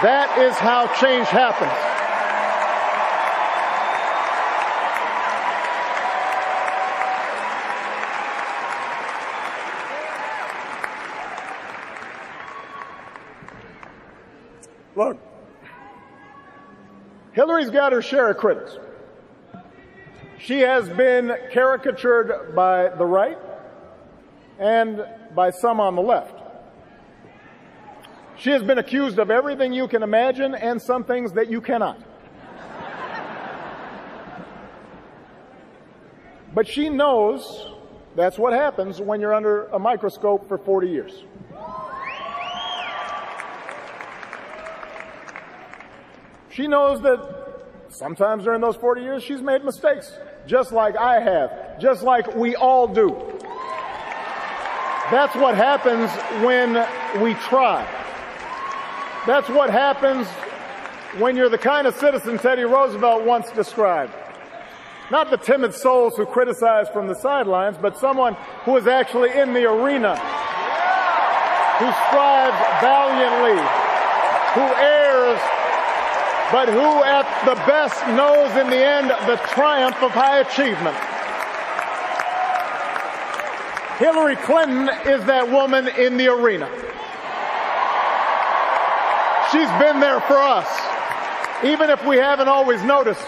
That 0.03 0.39
is 0.39 0.55
how 0.57 0.87
change 0.95 1.29
happens. 1.29 1.73
Look, 14.97 15.19
Hillary's 17.33 17.71
got 17.71 17.93
her 17.93 18.01
share 18.01 18.31
of 18.31 18.37
critics. 18.37 18.79
She 20.45 20.61
has 20.61 20.91
been 20.91 21.35
caricatured 21.53 22.55
by 22.55 22.91
the 22.91 23.07
right 23.07 23.39
and 24.59 25.03
by 25.35 25.49
some 25.49 25.81
on 25.81 25.97
the 25.97 26.03
left. 26.03 26.39
She 28.37 28.51
has 28.51 28.63
been 28.63 28.77
accused 28.77 29.19
of 29.19 29.31
everything 29.31 29.73
you 29.73 29.89
can 29.89 30.03
imagine 30.03 30.55
and 30.55 30.83
some 30.83 31.03
things 31.03 31.33
that 31.33 31.51
you 31.51 31.63
cannot. 31.63 31.99
But 36.53 36.69
she 36.69 36.91
knows 36.91 37.69
that's 38.15 38.39
what 38.39 38.53
happens 38.53 39.01
when 39.01 39.23
you're 39.23 39.35
under 39.35 39.69
a 39.69 39.79
microscope 39.79 40.47
for 40.47 40.59
40 40.59 40.89
years. 40.89 41.25
She 46.51 46.69
knows 46.69 47.01
that 47.01 47.45
sometimes 47.89 48.45
during 48.45 48.61
those 48.61 48.77
40 48.77 49.01
years 49.01 49.23
she's 49.23 49.41
made 49.41 49.65
mistakes 49.65 50.19
just 50.47 50.73
like 50.73 50.97
I 50.97 51.21
have, 51.21 51.81
just 51.81 52.03
like 52.03 52.35
we 52.35 52.57
all 52.57 52.87
do. 52.87 53.09
That's 55.11 55.35
what 55.35 55.55
happens 55.55 56.11
when 56.45 56.75
we 57.23 57.35
try. 57.35 57.87
That's 59.27 59.49
what 59.49 59.71
happens 59.71 60.27
when 61.21 61.37
you're 61.37 61.49
the 61.49 61.59
kind 61.59 61.87
of 61.87 61.95
citizen 61.97 62.39
Teddy 62.39 62.65
Roosevelt 62.65 63.25
once 63.25 63.51
described. 63.51 64.13
Not 65.11 65.31
the 65.31 65.37
timid 65.37 65.75
souls 65.75 66.17
who 66.17 66.25
criticize 66.25 66.89
from 66.89 67.07
the 67.07 67.15
sidelines, 67.15 67.77
but 67.77 67.99
someone 67.99 68.35
who 68.65 68.77
is 68.77 68.87
actually 68.87 69.31
in 69.39 69.53
the 69.53 69.65
arena, 69.65 70.17
who 71.77 71.93
strives 72.09 72.57
valiantly, 72.81 73.61
who 74.55 74.65
but 76.55 76.69
who 76.69 77.03
at 77.03 77.27
the 77.45 77.57
best 77.67 78.01
knows 78.15 78.49
in 78.57 78.71
the 78.71 78.77
end 78.77 79.11
the 79.27 79.35
triumph 79.49 80.01
of 80.01 80.13
high 80.13 80.39
achievement. 80.39 80.95
Hillary 83.99 84.37
Clinton 84.37 84.89
is 85.05 85.25
that 85.25 85.51
woman 85.51 85.89
in 85.89 86.17
the 86.17 86.29
arena. 86.29 86.71
She's 89.51 89.67
been 89.83 89.99
there 89.99 90.21
for 90.21 90.39
us, 90.39 90.69
even 91.65 91.91
if 91.91 92.07
we 92.07 92.19
haven't 92.19 92.47
always 92.47 92.81
noticed. 92.85 93.27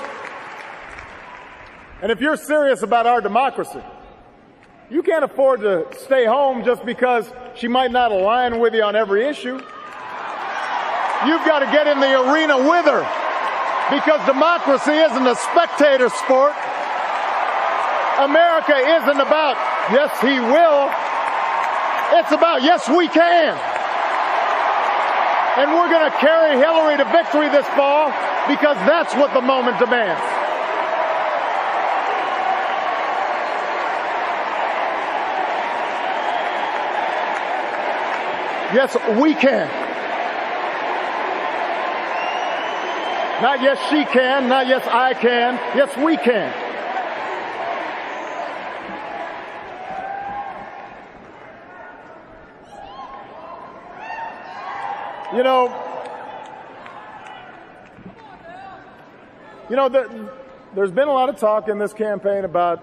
And 2.03 2.13
if 2.13 2.21
you're 2.21 2.37
serious 2.37 2.83
about 2.83 3.09
our 3.09 3.21
democracy, 3.21 3.83
you 4.89 5.03
can't 5.03 5.25
afford 5.25 5.63
to 5.63 5.89
stay 5.99 6.27
home 6.27 6.65
just 6.65 6.85
because 6.87 7.29
she 7.57 7.67
might 7.67 7.91
not 7.91 8.13
align 8.13 8.61
with 8.61 8.73
you 8.73 8.85
on 8.85 8.95
every 8.95 9.27
issue. 9.27 9.61
You've 11.25 11.47
got 11.49 11.61
to 11.61 11.67
get 11.73 11.87
in 11.87 11.99
the 11.99 12.13
arena 12.29 12.59
with 12.59 12.85
her 12.85 13.01
because 13.89 14.21
democracy 14.27 14.93
isn't 14.93 15.27
a 15.27 15.35
spectator 15.37 16.11
sport. 16.11 16.53
America 18.21 18.77
isn't 18.77 19.21
about, 19.21 19.57
yes, 19.89 20.13
he 20.21 20.37
will. 20.41 20.93
It's 22.21 22.33
about, 22.33 22.63
yes, 22.63 22.89
we 22.89 23.09
can. 23.09 23.57
And 25.57 25.73
we're 25.73 25.89
going 25.89 26.11
to 26.11 26.17
carry 26.19 26.59
Hillary 26.59 26.99
to 26.99 27.05
victory 27.05 27.49
this 27.49 27.67
fall 27.69 28.13
because 28.49 28.77
that's 28.85 29.15
what 29.15 29.33
the 29.33 29.41
moment 29.41 29.79
demands. 29.79 30.21
Yes, 38.75 38.97
we 39.19 39.35
can. 39.35 39.86
Not 43.43 43.61
yes, 43.61 43.79
she 43.91 44.03
can. 44.07 44.49
Not 44.49 44.67
yes, 44.67 44.87
I 44.87 45.13
can. 45.13 45.55
Yes, 45.77 45.95
we 45.99 46.17
can. 46.17 46.55
You 55.37 55.43
know, 55.43 55.69
you 59.69 59.77
know, 59.77 59.91
the, 59.91 60.31
there's 60.75 60.91
been 60.91 61.09
a 61.09 61.13
lot 61.13 61.29
of 61.29 61.37
talk 61.37 61.69
in 61.69 61.79
this 61.79 61.93
campaign 61.93 62.45
about 62.45 62.79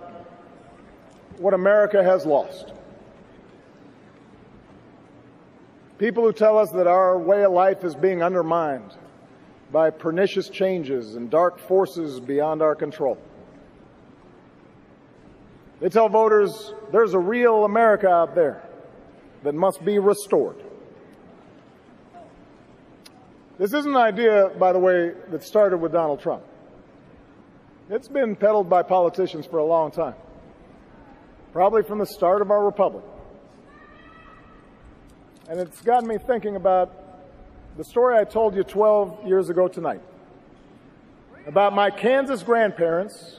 what 1.40 1.56
America 1.56 2.04
has 2.04 2.28
lost. 2.28 2.72
People 5.98 6.24
who 6.26 6.34
tell 6.34 6.60
us 6.60 6.70
that 6.72 6.86
our 6.86 7.18
way 7.18 7.44
of 7.44 7.52
life 7.52 7.84
is 7.84 7.96
being 7.96 8.22
undermined 8.22 8.96
by 9.74 9.90
pernicious 9.90 10.50
changes 10.50 11.16
and 11.16 11.32
dark 11.32 11.58
forces 11.58 12.20
beyond 12.20 12.62
our 12.62 12.76
control. 12.76 13.18
They 15.82 15.90
tell 15.90 16.08
voters 16.08 16.74
there's 16.92 17.16
a 17.16 17.20
real 17.20 17.66
America 17.66 18.08
out 18.08 18.36
there 18.36 18.64
that 19.42 19.56
must 19.56 19.84
be 19.84 19.98
restored. 19.98 20.64
This 23.58 23.74
isn't 23.74 23.92
an 23.92 23.98
idea, 23.98 24.52
by 24.60 24.74
the 24.74 24.80
way, 24.80 25.14
that 25.32 25.44
started 25.44 25.78
with 25.78 25.92
Donald 25.92 26.22
Trump. 26.22 26.44
It's 27.90 28.08
been 28.08 28.36
peddled 28.36 28.70
by 28.70 28.84
politicians 28.84 29.48
for 29.48 29.58
a 29.58 29.66
long 29.66 29.90
time, 29.90 30.16
probably 31.52 31.82
from 31.82 31.98
the 31.98 32.06
start 32.06 32.44
of 32.44 32.52
our 32.52 32.64
republic. 32.64 33.04
And 35.50 35.60
it's 35.60 35.82
gotten 35.82 36.08
me 36.08 36.18
thinking 36.18 36.56
about 36.56 37.03
the 37.76 37.84
story 37.84 38.18
I 38.18 38.24
told 38.24 38.56
you 38.56 38.64
12 38.64 39.26
years 39.28 39.50
ago 39.50 39.68
tonight 39.68 40.02
about 41.48 41.74
my 41.74 41.90
Kansas 41.90 42.44
grandparents 42.44 43.38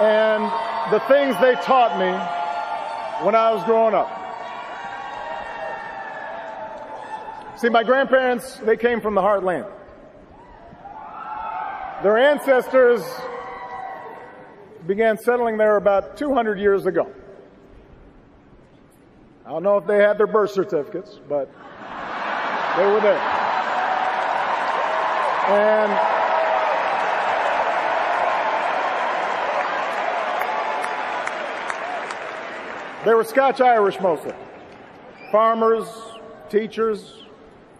and 0.00 0.44
the 0.90 1.00
things 1.00 1.36
they 1.38 1.54
taught 1.56 1.98
me 1.98 2.10
when 3.24 3.34
I 3.34 3.52
was 3.52 3.62
growing 3.64 3.94
up. 3.94 4.08
See, 7.58 7.68
my 7.68 7.82
grandparents, 7.82 8.56
they 8.58 8.76
came 8.76 9.00
from 9.00 9.14
the 9.14 9.20
heartland. 9.20 9.70
Their 12.02 12.16
ancestors 12.16 13.02
began 14.86 15.18
settling 15.18 15.58
there 15.58 15.76
about 15.76 16.16
200 16.16 16.58
years 16.58 16.86
ago. 16.86 17.12
I 19.44 19.50
don't 19.50 19.62
know 19.62 19.76
if 19.76 19.86
they 19.86 19.96
had 19.96 20.16
their 20.16 20.26
birth 20.26 20.52
certificates, 20.52 21.18
but 21.28 21.50
they 22.78 22.86
were 22.86 23.00
there. 23.00 23.18
And 25.48 25.92
they 33.04 33.14
were 33.14 33.24
Scotch 33.24 33.60
Irish 33.60 33.98
mostly. 34.00 34.32
Farmers, 35.32 35.88
teachers, 36.50 37.24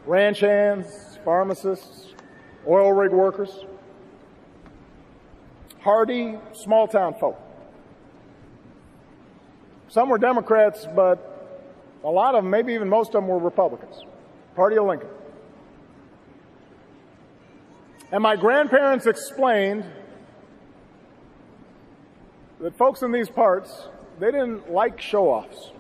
ranch 0.05 0.41
hands, 0.41 1.21
pharmacists, 1.25 2.15
oil 2.67 2.93
rig 2.93 3.13
workers. 3.13 3.67
Hardy, 5.79 6.39
small 6.53 6.89
town 6.89 7.15
folk. 7.21 7.41
Some 9.87 10.09
were 10.09 10.19
Democrats, 10.19 10.89
but 10.97 11.61
a 12.03 12.11
lot 12.11 12.35
of 12.35 12.43
them, 12.43 12.51
maybe 12.51 12.75
even 12.75 12.89
most 12.89 13.09
of 13.09 13.23
them, 13.23 13.29
were 13.29 13.39
Republicans. 13.39 14.05
Party 14.59 14.77
of 14.77 14.87
Lincoln. 14.87 15.09
And 18.11 18.21
my 18.25 18.35
grandparents 18.35 19.07
explained 19.07 19.85
that 22.61 22.77
folks 22.77 23.03
in 23.03 23.13
these 23.13 23.29
parts, 23.29 23.87
they 24.19 24.33
didn't 24.33 24.69
like 24.69 25.01
show 25.01 25.29
offs. 25.29 25.71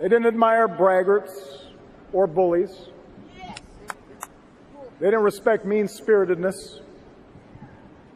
They 0.00 0.08
didn't 0.08 0.26
admire 0.26 0.68
braggarts 0.68 1.64
or 2.12 2.28
bullies. 2.28 2.70
They 5.00 5.06
didn't 5.06 5.24
respect 5.24 5.64
mean 5.64 5.88
spiritedness 5.88 6.78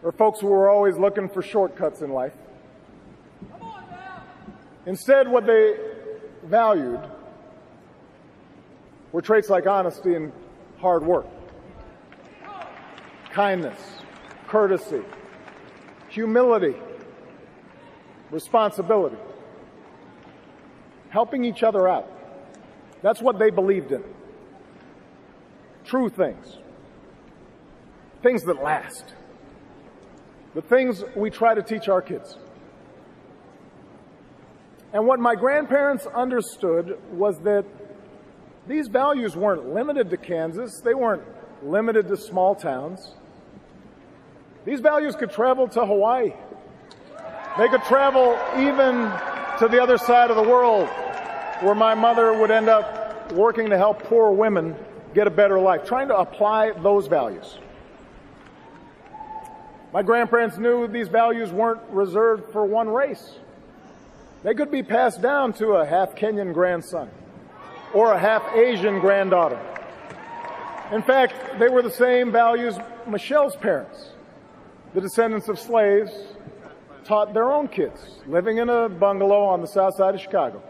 or 0.04 0.12
folks 0.12 0.38
who 0.38 0.46
were 0.46 0.70
always 0.70 0.96
looking 0.96 1.28
for 1.28 1.42
shortcuts 1.42 2.00
in 2.00 2.12
life. 2.12 2.34
Instead, 4.86 5.26
what 5.26 5.46
they 5.46 5.74
valued 6.44 7.00
were 9.16 9.22
traits 9.22 9.48
like 9.48 9.66
honesty 9.66 10.14
and 10.14 10.30
hard 10.76 11.02
work, 11.02 11.24
kindness, 13.30 13.80
courtesy, 14.46 15.00
humility, 16.10 16.76
responsibility, 18.30 19.16
helping 21.08 21.46
each 21.46 21.62
other 21.62 21.88
out. 21.88 22.06
That's 23.00 23.22
what 23.22 23.38
they 23.38 23.48
believed 23.48 23.90
in. 23.90 24.04
True 25.86 26.10
things. 26.10 26.58
Things 28.22 28.42
that 28.42 28.62
last. 28.62 29.14
The 30.54 30.60
things 30.60 31.02
we 31.14 31.30
try 31.30 31.54
to 31.54 31.62
teach 31.62 31.88
our 31.88 32.02
kids. 32.02 32.36
And 34.92 35.06
what 35.06 35.18
my 35.20 35.34
grandparents 35.34 36.04
understood 36.04 36.98
was 37.12 37.38
that 37.44 37.64
these 38.66 38.88
values 38.88 39.36
weren't 39.36 39.72
limited 39.72 40.10
to 40.10 40.16
Kansas, 40.16 40.80
they 40.80 40.94
weren't 40.94 41.22
limited 41.62 42.08
to 42.08 42.16
small 42.16 42.54
towns. 42.54 43.14
These 44.64 44.80
values 44.80 45.14
could 45.14 45.30
travel 45.30 45.68
to 45.68 45.86
Hawaii. 45.86 46.32
They 47.58 47.68
could 47.68 47.82
travel 47.84 48.38
even 48.58 49.10
to 49.58 49.68
the 49.70 49.80
other 49.80 49.96
side 49.96 50.30
of 50.30 50.36
the 50.36 50.42
world, 50.42 50.88
where 51.60 51.74
my 51.74 51.94
mother 51.94 52.32
would 52.32 52.50
end 52.50 52.68
up 52.68 53.32
working 53.32 53.70
to 53.70 53.78
help 53.78 54.02
poor 54.02 54.32
women 54.32 54.74
get 55.14 55.26
a 55.26 55.30
better 55.30 55.60
life, 55.60 55.84
trying 55.84 56.08
to 56.08 56.16
apply 56.16 56.72
those 56.72 57.06
values. 57.06 57.58
My 59.92 60.02
grandparents 60.02 60.58
knew 60.58 60.88
these 60.88 61.08
values 61.08 61.52
weren't 61.52 61.80
reserved 61.88 62.52
for 62.52 62.66
one 62.66 62.88
race. 62.88 63.38
They 64.42 64.54
could 64.54 64.70
be 64.70 64.82
passed 64.82 65.22
down 65.22 65.52
to 65.54 65.74
a 65.74 65.86
half 65.86 66.16
Kenyan 66.16 66.52
grandson 66.52 67.08
or 67.94 68.12
a 68.12 68.18
half 68.18 68.42
Asian 68.54 69.00
granddaughter. 69.00 69.60
In 70.92 71.02
fact, 71.02 71.58
they 71.58 71.68
were 71.68 71.82
the 71.82 71.90
same 71.90 72.30
values 72.30 72.78
Michelle's 73.06 73.56
parents, 73.56 74.10
the 74.94 75.00
descendants 75.00 75.48
of 75.48 75.58
slaves, 75.58 76.12
taught 77.04 77.34
their 77.34 77.52
own 77.52 77.68
kids 77.68 78.18
living 78.26 78.58
in 78.58 78.68
a 78.68 78.88
bungalow 78.88 79.44
on 79.44 79.60
the 79.60 79.66
south 79.66 79.94
side 79.94 80.14
of 80.14 80.20
Chicago. 80.20 80.62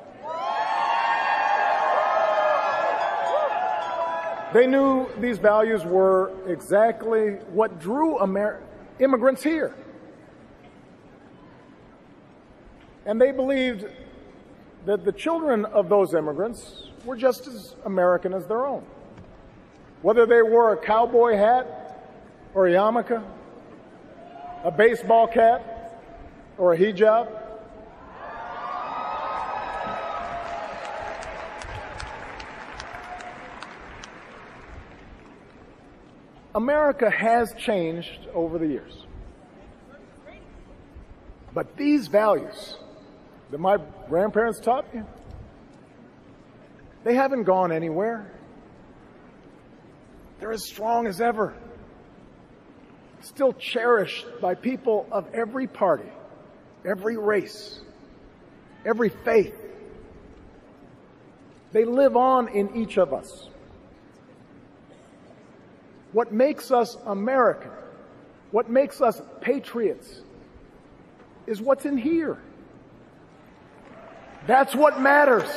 They 4.52 4.66
knew 4.66 5.06
these 5.18 5.38
values 5.38 5.84
were 5.84 6.32
exactly 6.46 7.32
what 7.52 7.78
drew 7.80 8.22
Amer- 8.22 8.62
immigrants 9.00 9.42
here. 9.42 9.74
And 13.04 13.20
they 13.20 13.32
believed 13.32 13.86
that 14.86 15.04
the 15.04 15.12
children 15.12 15.64
of 15.66 15.88
those 15.88 16.14
immigrants 16.14 16.90
were 17.06 17.16
just 17.16 17.46
as 17.46 17.74
American 17.84 18.34
as 18.34 18.46
their 18.46 18.66
own. 18.66 18.84
Whether 20.02 20.26
they 20.26 20.42
wore 20.42 20.72
a 20.72 20.76
cowboy 20.76 21.36
hat 21.36 22.02
or 22.52 22.66
a 22.66 22.72
yarmulke, 22.72 23.22
a 24.64 24.70
baseball 24.70 25.26
cap 25.28 25.62
or 26.58 26.74
a 26.74 26.78
hijab, 26.78 27.28
America 36.54 37.10
has 37.10 37.52
changed 37.58 38.26
over 38.32 38.58
the 38.58 38.66
years. 38.66 39.04
But 41.52 41.76
these 41.76 42.08
values, 42.08 42.76
that 43.50 43.58
my 43.58 43.78
grandparents 44.08 44.58
taught 44.60 44.92
me, 44.94 45.02
they 47.06 47.14
haven't 47.14 47.44
gone 47.44 47.70
anywhere. 47.70 48.28
They're 50.40 50.50
as 50.50 50.66
strong 50.66 51.06
as 51.06 51.20
ever. 51.20 51.54
Still 53.20 53.52
cherished 53.52 54.26
by 54.40 54.56
people 54.56 55.06
of 55.12 55.32
every 55.32 55.68
party, 55.68 56.10
every 56.84 57.16
race, 57.16 57.78
every 58.84 59.10
faith. 59.10 59.54
They 61.70 61.84
live 61.84 62.16
on 62.16 62.48
in 62.48 62.76
each 62.76 62.98
of 62.98 63.14
us. 63.14 63.50
What 66.10 66.32
makes 66.32 66.72
us 66.72 66.96
American, 67.06 67.70
what 68.50 68.68
makes 68.68 69.00
us 69.00 69.22
patriots, 69.40 70.22
is 71.46 71.60
what's 71.60 71.84
in 71.84 71.98
here. 71.98 72.36
That's 74.48 74.74
what 74.74 75.00
matters. 75.00 75.48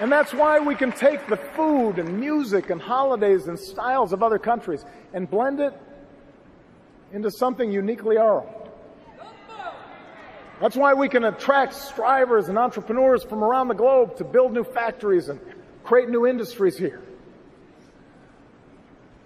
And 0.00 0.12
that's 0.12 0.32
why 0.32 0.60
we 0.60 0.76
can 0.76 0.92
take 0.92 1.26
the 1.26 1.36
food 1.36 1.98
and 1.98 2.20
music 2.20 2.70
and 2.70 2.80
holidays 2.80 3.48
and 3.48 3.58
styles 3.58 4.12
of 4.12 4.22
other 4.22 4.38
countries 4.38 4.84
and 5.12 5.28
blend 5.28 5.58
it 5.58 5.74
into 7.12 7.30
something 7.30 7.72
uniquely 7.72 8.16
our 8.16 8.42
own. 8.42 8.54
That's 10.60 10.76
why 10.76 10.94
we 10.94 11.08
can 11.08 11.24
attract 11.24 11.74
strivers 11.74 12.48
and 12.48 12.58
entrepreneurs 12.58 13.24
from 13.24 13.44
around 13.44 13.68
the 13.68 13.74
globe 13.74 14.16
to 14.16 14.24
build 14.24 14.52
new 14.52 14.64
factories 14.64 15.28
and 15.28 15.40
create 15.84 16.08
new 16.08 16.26
industries 16.26 16.76
here. 16.76 17.00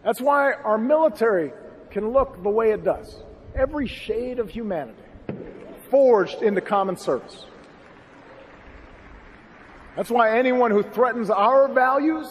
That's 0.04 0.20
why 0.20 0.52
our 0.52 0.78
military 0.78 1.52
can 1.90 2.10
look 2.10 2.42
the 2.42 2.50
way 2.50 2.72
it 2.72 2.84
does. 2.84 3.22
Every 3.54 3.86
shade 3.86 4.38
of 4.38 4.50
humanity 4.50 4.98
forged 5.90 6.42
into 6.42 6.60
common 6.60 6.96
service. 6.96 7.44
That's 9.96 10.10
why 10.10 10.38
anyone 10.38 10.70
who 10.70 10.82
threatens 10.82 11.28
our 11.28 11.68
values, 11.68 12.26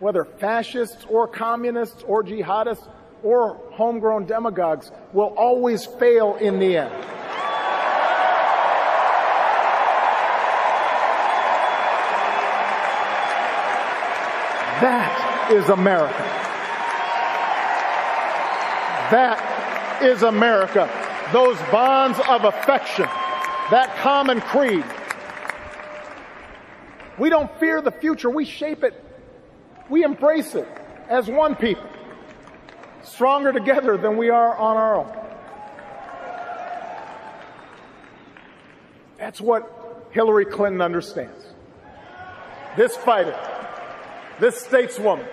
whether 0.00 0.24
fascists 0.24 1.06
or 1.08 1.26
communists 1.26 2.02
or 2.02 2.22
jihadists 2.22 2.86
or 3.22 3.54
homegrown 3.72 4.26
demagogues, 4.26 4.90
will 5.12 5.34
always 5.36 5.86
fail 5.86 6.36
in 6.36 6.58
the 6.58 6.76
end. 6.76 6.92
That 14.80 15.50
is 15.52 15.68
America. 15.68 16.14
That 19.10 20.00
is 20.02 20.22
America. 20.22 20.88
Those 21.32 21.58
bonds 21.70 22.18
of 22.28 22.44
affection, 22.44 23.04
that 23.70 23.94
common 24.00 24.40
creed. 24.40 24.84
We 27.18 27.30
don't 27.30 27.50
fear 27.58 27.80
the 27.82 27.90
future, 27.90 28.30
we 28.30 28.44
shape 28.44 28.84
it. 28.84 28.94
We 29.88 30.04
embrace 30.04 30.54
it 30.54 30.68
as 31.08 31.28
one 31.28 31.56
people, 31.56 31.88
stronger 33.02 33.52
together 33.52 33.96
than 33.96 34.16
we 34.16 34.30
are 34.30 34.56
on 34.56 34.76
our 34.76 34.96
own. 34.96 35.16
That's 39.18 39.40
what 39.40 40.08
Hillary 40.12 40.46
Clinton 40.46 40.80
understands. 40.80 41.44
This 42.76 42.96
fighter 42.96 43.36
this 44.40 44.64
stateswoman, 44.64 45.26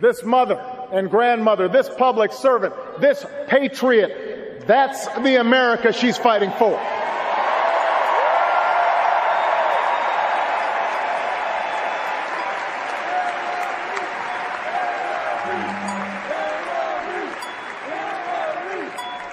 this 0.00 0.24
mother 0.24 0.58
and 0.92 1.10
grandmother, 1.10 1.68
this 1.68 1.88
public 1.88 2.32
servant, 2.32 2.74
this 3.00 3.24
patriot. 3.46 4.64
That's 4.66 5.06
the 5.18 5.40
America 5.40 5.92
she's 5.92 6.16
fighting 6.16 6.50
for. 6.52 6.72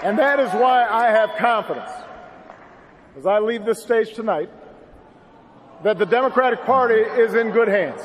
And 0.04 0.18
that 0.18 0.40
is 0.40 0.52
why 0.52 0.88
I 0.88 1.12
have 1.12 1.36
confidence 1.38 1.92
as 3.18 3.26
I 3.26 3.40
leave 3.40 3.66
this 3.66 3.82
stage 3.82 4.14
tonight 4.14 4.50
that 5.84 6.00
the 6.00 6.06
Democratic 6.06 6.64
Party 6.66 6.96
is 6.96 7.36
in 7.36 7.52
good 7.52 7.68
hands. 7.68 8.02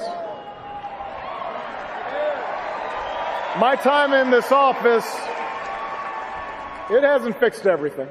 My 3.58 3.74
time 3.76 4.12
in 4.12 4.30
this 4.30 4.52
office, 4.52 5.06
it 6.90 7.02
hasn't 7.02 7.40
fixed 7.40 7.66
everything. 7.66 8.08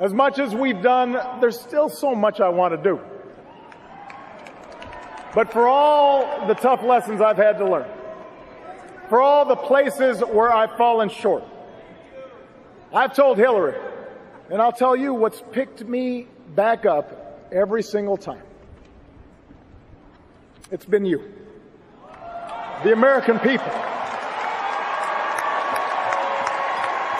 As 0.00 0.12
much 0.12 0.40
as 0.40 0.54
we've 0.54 0.82
done, 0.82 1.16
there's 1.40 1.60
still 1.60 1.88
so 1.88 2.14
much 2.14 2.40
I 2.40 2.48
want 2.48 2.74
to 2.74 2.82
do. 2.82 3.00
But 5.34 5.52
for 5.52 5.68
all 5.68 6.48
the 6.48 6.54
tough 6.54 6.82
lessons 6.82 7.20
I've 7.20 7.36
had 7.36 7.58
to 7.58 7.70
learn, 7.70 7.88
for 9.08 9.20
all 9.20 9.44
the 9.44 9.56
places 9.56 10.20
where 10.20 10.52
I've 10.52 10.76
fallen 10.76 11.08
short, 11.08 11.44
I've 12.92 13.14
told 13.14 13.36
Hillary, 13.36 13.74
and 14.50 14.62
I'll 14.62 14.72
tell 14.72 14.96
you 14.96 15.12
what's 15.12 15.42
picked 15.52 15.84
me 15.84 16.26
back 16.54 16.86
up 16.86 17.48
every 17.52 17.82
single 17.82 18.16
time. 18.16 18.42
It's 20.70 20.86
been 20.86 21.04
you. 21.04 21.22
The 22.84 22.92
American 22.92 23.38
people. 23.40 23.70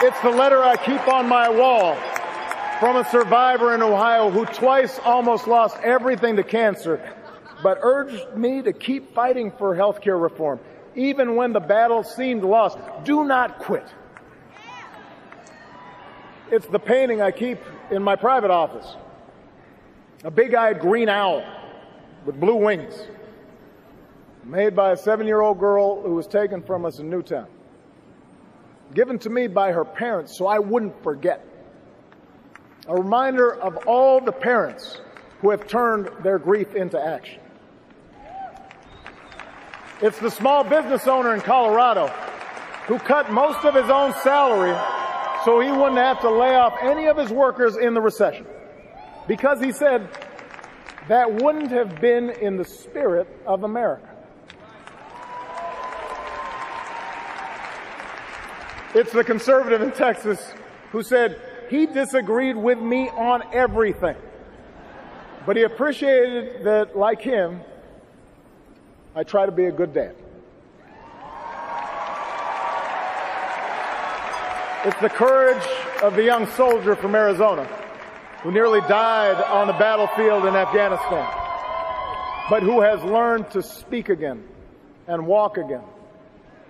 It's 0.01 0.19
the 0.21 0.29
letter 0.29 0.63
I 0.63 0.75
keep 0.83 1.07
on 1.07 1.27
my 1.27 1.49
wall 1.49 1.95
from 2.79 2.95
a 2.95 3.05
survivor 3.11 3.75
in 3.75 3.81
Ohio 3.81 4.31
who 4.31 4.45
twice 4.45 4.97
almost 5.03 5.47
lost 5.47 5.77
everything 5.83 6.37
to 6.37 6.43
cancer, 6.43 7.01
but 7.61 7.79
urged 7.81 8.35
me 8.35 8.61
to 8.61 8.73
keep 8.73 9.13
fighting 9.13 9.51
for 9.51 9.75
health 9.75 10.01
care 10.01 10.17
reform, 10.17 10.59
even 10.95 11.35
when 11.35 11.53
the 11.53 11.59
battle 11.59 12.03
seemed 12.03 12.43
lost. 12.43 12.79
Do 13.03 13.25
not 13.25 13.59
quit. 13.59 13.85
It's 16.51 16.67
the 16.67 16.79
painting 16.79 17.21
I 17.21 17.31
keep 17.31 17.59
in 17.91 18.03
my 18.03 18.15
private 18.15 18.51
office. 18.51 18.95
A 20.23 20.31
big-eyed 20.31 20.79
green 20.79 21.09
owl 21.09 21.43
with 22.25 22.39
blue 22.39 22.55
wings, 22.55 22.93
made 24.43 24.75
by 24.75 24.91
a 24.91 24.97
seven-year-old 24.97 25.59
girl 25.59 26.01
who 26.01 26.15
was 26.15 26.27
taken 26.27 26.61
from 26.61 26.85
us 26.85 26.99
in 26.99 27.09
Newtown 27.09 27.47
given 28.93 29.19
to 29.19 29.29
me 29.29 29.47
by 29.47 29.71
her 29.71 29.85
parents 29.85 30.37
so 30.37 30.47
I 30.47 30.59
wouldn't 30.59 31.01
forget. 31.03 31.45
A 32.87 32.95
reminder 32.95 33.55
of 33.55 33.77
all 33.85 34.19
the 34.19 34.31
parents 34.31 35.01
who 35.41 35.51
have 35.51 35.67
turned 35.67 36.09
their 36.23 36.39
grief 36.39 36.75
into 36.75 36.99
action. 36.99 37.39
It's 40.01 40.17
the 40.19 40.31
small 40.31 40.63
business 40.63 41.07
owner 41.07 41.35
in 41.35 41.41
Colorado 41.41 42.07
who 42.87 42.97
cut 42.99 43.31
most 43.31 43.63
of 43.65 43.75
his 43.75 43.89
own 43.89 44.13
salary 44.23 44.75
so 45.45 45.59
he 45.59 45.71
wouldn't 45.71 45.97
have 45.97 46.19
to 46.21 46.29
lay 46.29 46.55
off 46.55 46.75
any 46.81 47.07
of 47.07 47.17
his 47.17 47.29
workers 47.29 47.77
in 47.77 47.93
the 47.93 48.01
recession. 48.01 48.45
Because 49.27 49.61
he 49.61 49.71
said 49.71 50.07
that 51.07 51.41
wouldn't 51.41 51.71
have 51.71 51.99
been 52.01 52.29
in 52.29 52.57
the 52.57 52.65
spirit 52.65 53.27
of 53.45 53.63
America. 53.63 54.07
It's 58.95 59.11
the 59.11 59.23
conservative 59.23 59.81
in 59.81 59.91
Texas 59.91 60.53
who 60.91 61.03
said 61.03 61.39
he 61.69 61.85
disagreed 61.85 62.55
with 62.55 62.79
me 62.79 63.09
on 63.09 63.43
everything. 63.53 64.17
But 65.45 65.57
he 65.57 65.63
appreciated 65.63 66.63
that, 66.65 66.97
like 66.97 67.21
him, 67.21 67.61
I 69.15 69.23
try 69.23 69.45
to 69.45 69.51
be 69.51 69.65
a 69.65 69.71
good 69.71 69.93
dad. 69.93 70.15
It's 74.85 75.01
the 75.01 75.09
courage 75.09 75.67
of 76.01 76.15
the 76.15 76.23
young 76.23 76.47
soldier 76.51 76.95
from 76.95 77.13
Arizona 77.13 77.65
who 78.43 78.51
nearly 78.51 78.79
died 78.81 79.35
on 79.35 79.67
the 79.67 79.73
battlefield 79.73 80.45
in 80.45 80.55
Afghanistan, 80.55 81.29
but 82.49 82.63
who 82.63 82.79
has 82.79 83.03
learned 83.03 83.51
to 83.51 83.61
speak 83.61 84.07
again 84.07 84.41
and 85.05 85.27
walk 85.27 85.57
again 85.57 85.83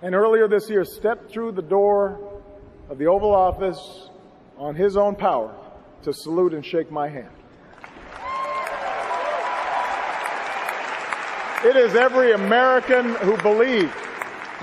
and 0.01 0.15
earlier 0.15 0.47
this 0.47 0.71
year 0.71 0.83
stepped 0.85 1.31
through 1.31 1.51
the 1.51 1.61
door 1.61 2.41
of 2.89 2.97
the 2.97 3.05
Oval 3.05 3.31
Office 3.31 4.09
on 4.57 4.73
his 4.73 4.97
own 4.97 5.15
power 5.15 5.55
to 6.01 6.11
salute 6.11 6.55
and 6.55 6.65
shake 6.65 6.89
my 6.89 7.07
hand. 7.09 7.29
It 11.63 11.75
is 11.75 11.93
every 11.93 12.31
American 12.31 13.13
who 13.17 13.37
believed 13.43 13.93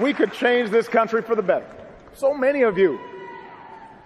we 0.00 0.12
could 0.12 0.32
change 0.32 0.70
this 0.70 0.88
country 0.88 1.22
for 1.22 1.36
the 1.36 1.42
better. 1.42 1.70
So 2.14 2.34
many 2.34 2.62
of 2.62 2.76
you 2.76 2.98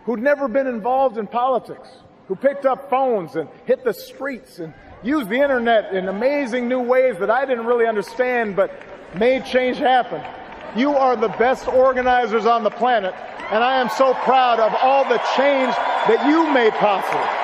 who'd 0.05 0.23
never 0.23 0.49
been 0.49 0.67
involved 0.67 1.19
in 1.19 1.27
politics, 1.27 1.89
who 2.29 2.37
picked 2.37 2.67
up 2.67 2.89
phones 2.91 3.37
and 3.37 3.49
hit 3.67 3.85
the 3.85 3.93
streets 3.93 4.59
and 4.59 4.73
used 5.03 5.29
the 5.29 5.41
internet 5.41 5.95
in 5.95 6.09
amazing 6.09 6.69
new 6.69 6.81
ways 6.81 7.17
that 7.19 7.31
I 7.31 7.45
didn't 7.45 7.67
really 7.67 7.87
understand 7.87 8.57
but 8.57 8.73
made 9.15 9.45
change 9.45 9.79
happen. 9.79 10.23
You 10.77 10.95
are 10.95 11.17
the 11.17 11.29
best 11.29 11.67
organizers 11.67 12.47
on 12.47 12.63
the 12.63 12.71
planet, 12.71 13.15
and 13.51 13.65
I 13.65 13.81
am 13.81 13.89
so 13.89 14.15
proud 14.15 14.61
of 14.61 14.73
all 14.75 15.05
the 15.05 15.19
change 15.37 15.75
that 16.07 16.27
you 16.29 16.49
made 16.53 16.73
possible. 16.75 17.41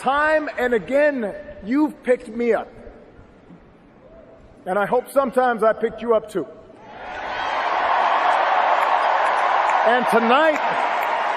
Time 0.00 0.48
and 0.56 0.72
again, 0.72 1.34
you've 1.64 2.02
picked 2.04 2.28
me 2.28 2.52
up. 2.52 2.70
And 4.66 4.78
I 4.78 4.84
hope 4.84 5.08
sometimes 5.08 5.62
I 5.62 5.72
picked 5.72 6.02
you 6.02 6.14
up 6.14 6.28
too. 6.28 6.44
And 9.86 10.04
tonight, 10.10 10.58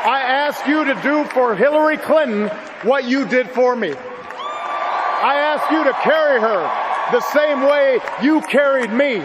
I 0.04 0.22
ask 0.22 0.66
you 0.66 0.84
to 0.86 0.96
do 1.04 1.24
for 1.26 1.56
Hillary 1.56 1.98
Clinton 1.98 2.48
what 2.82 3.04
you 3.04 3.28
did 3.28 3.48
for 3.52 3.76
me. 3.76 3.94
I 3.94 5.36
ask 5.36 5.72
you 5.72 5.84
to 5.84 5.94
carry 6.02 6.42
her 6.42 6.90
the 7.12 7.22
same 7.22 7.62
way 7.62 8.00
you 8.24 8.42
carried 8.42 8.92
me. 8.92 9.20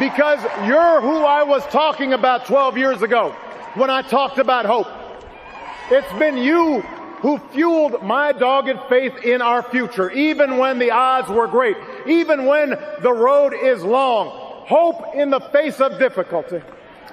Because 0.00 0.42
you're 0.66 1.00
who 1.00 1.24
I 1.24 1.44
was 1.44 1.64
talking 1.66 2.14
about 2.14 2.46
12 2.46 2.76
years 2.76 3.02
ago. 3.02 3.34
when 3.74 3.90
I 3.90 4.02
talked 4.02 4.38
about 4.38 4.66
hope. 4.66 4.88
It's 5.90 6.12
been 6.18 6.36
you 6.36 6.82
who 7.20 7.38
fueled 7.52 8.02
my 8.02 8.32
dogged 8.32 8.78
faith 8.88 9.24
in 9.24 9.42
our 9.42 9.62
future, 9.62 10.10
even 10.10 10.58
when 10.58 10.78
the 10.78 10.90
odds 10.90 11.28
were 11.28 11.48
great, 11.48 11.76
even 12.06 12.46
when 12.46 12.70
the 13.02 13.12
road 13.12 13.52
is 13.54 13.82
long. 13.82 14.28
Hope 14.68 15.14
in 15.14 15.30
the 15.30 15.40
face 15.40 15.80
of 15.80 15.98
difficulty. 15.98 16.60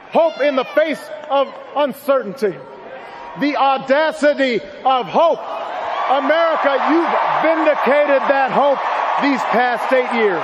Hope 0.10 0.40
in 0.42 0.56
the 0.56 0.66
face 0.76 1.02
of 1.30 1.54
uncertainty. 1.76 2.56
The 3.40 3.58
audacity 3.58 4.60
of 4.86 5.08
hope. 5.08 5.40
America, 6.10 6.78
you've 6.92 7.16
vindicated 7.42 8.22
that 8.30 8.52
hope 8.52 8.80
these 9.24 9.42
past 9.50 9.92
eight 9.92 10.14
years. 10.14 10.44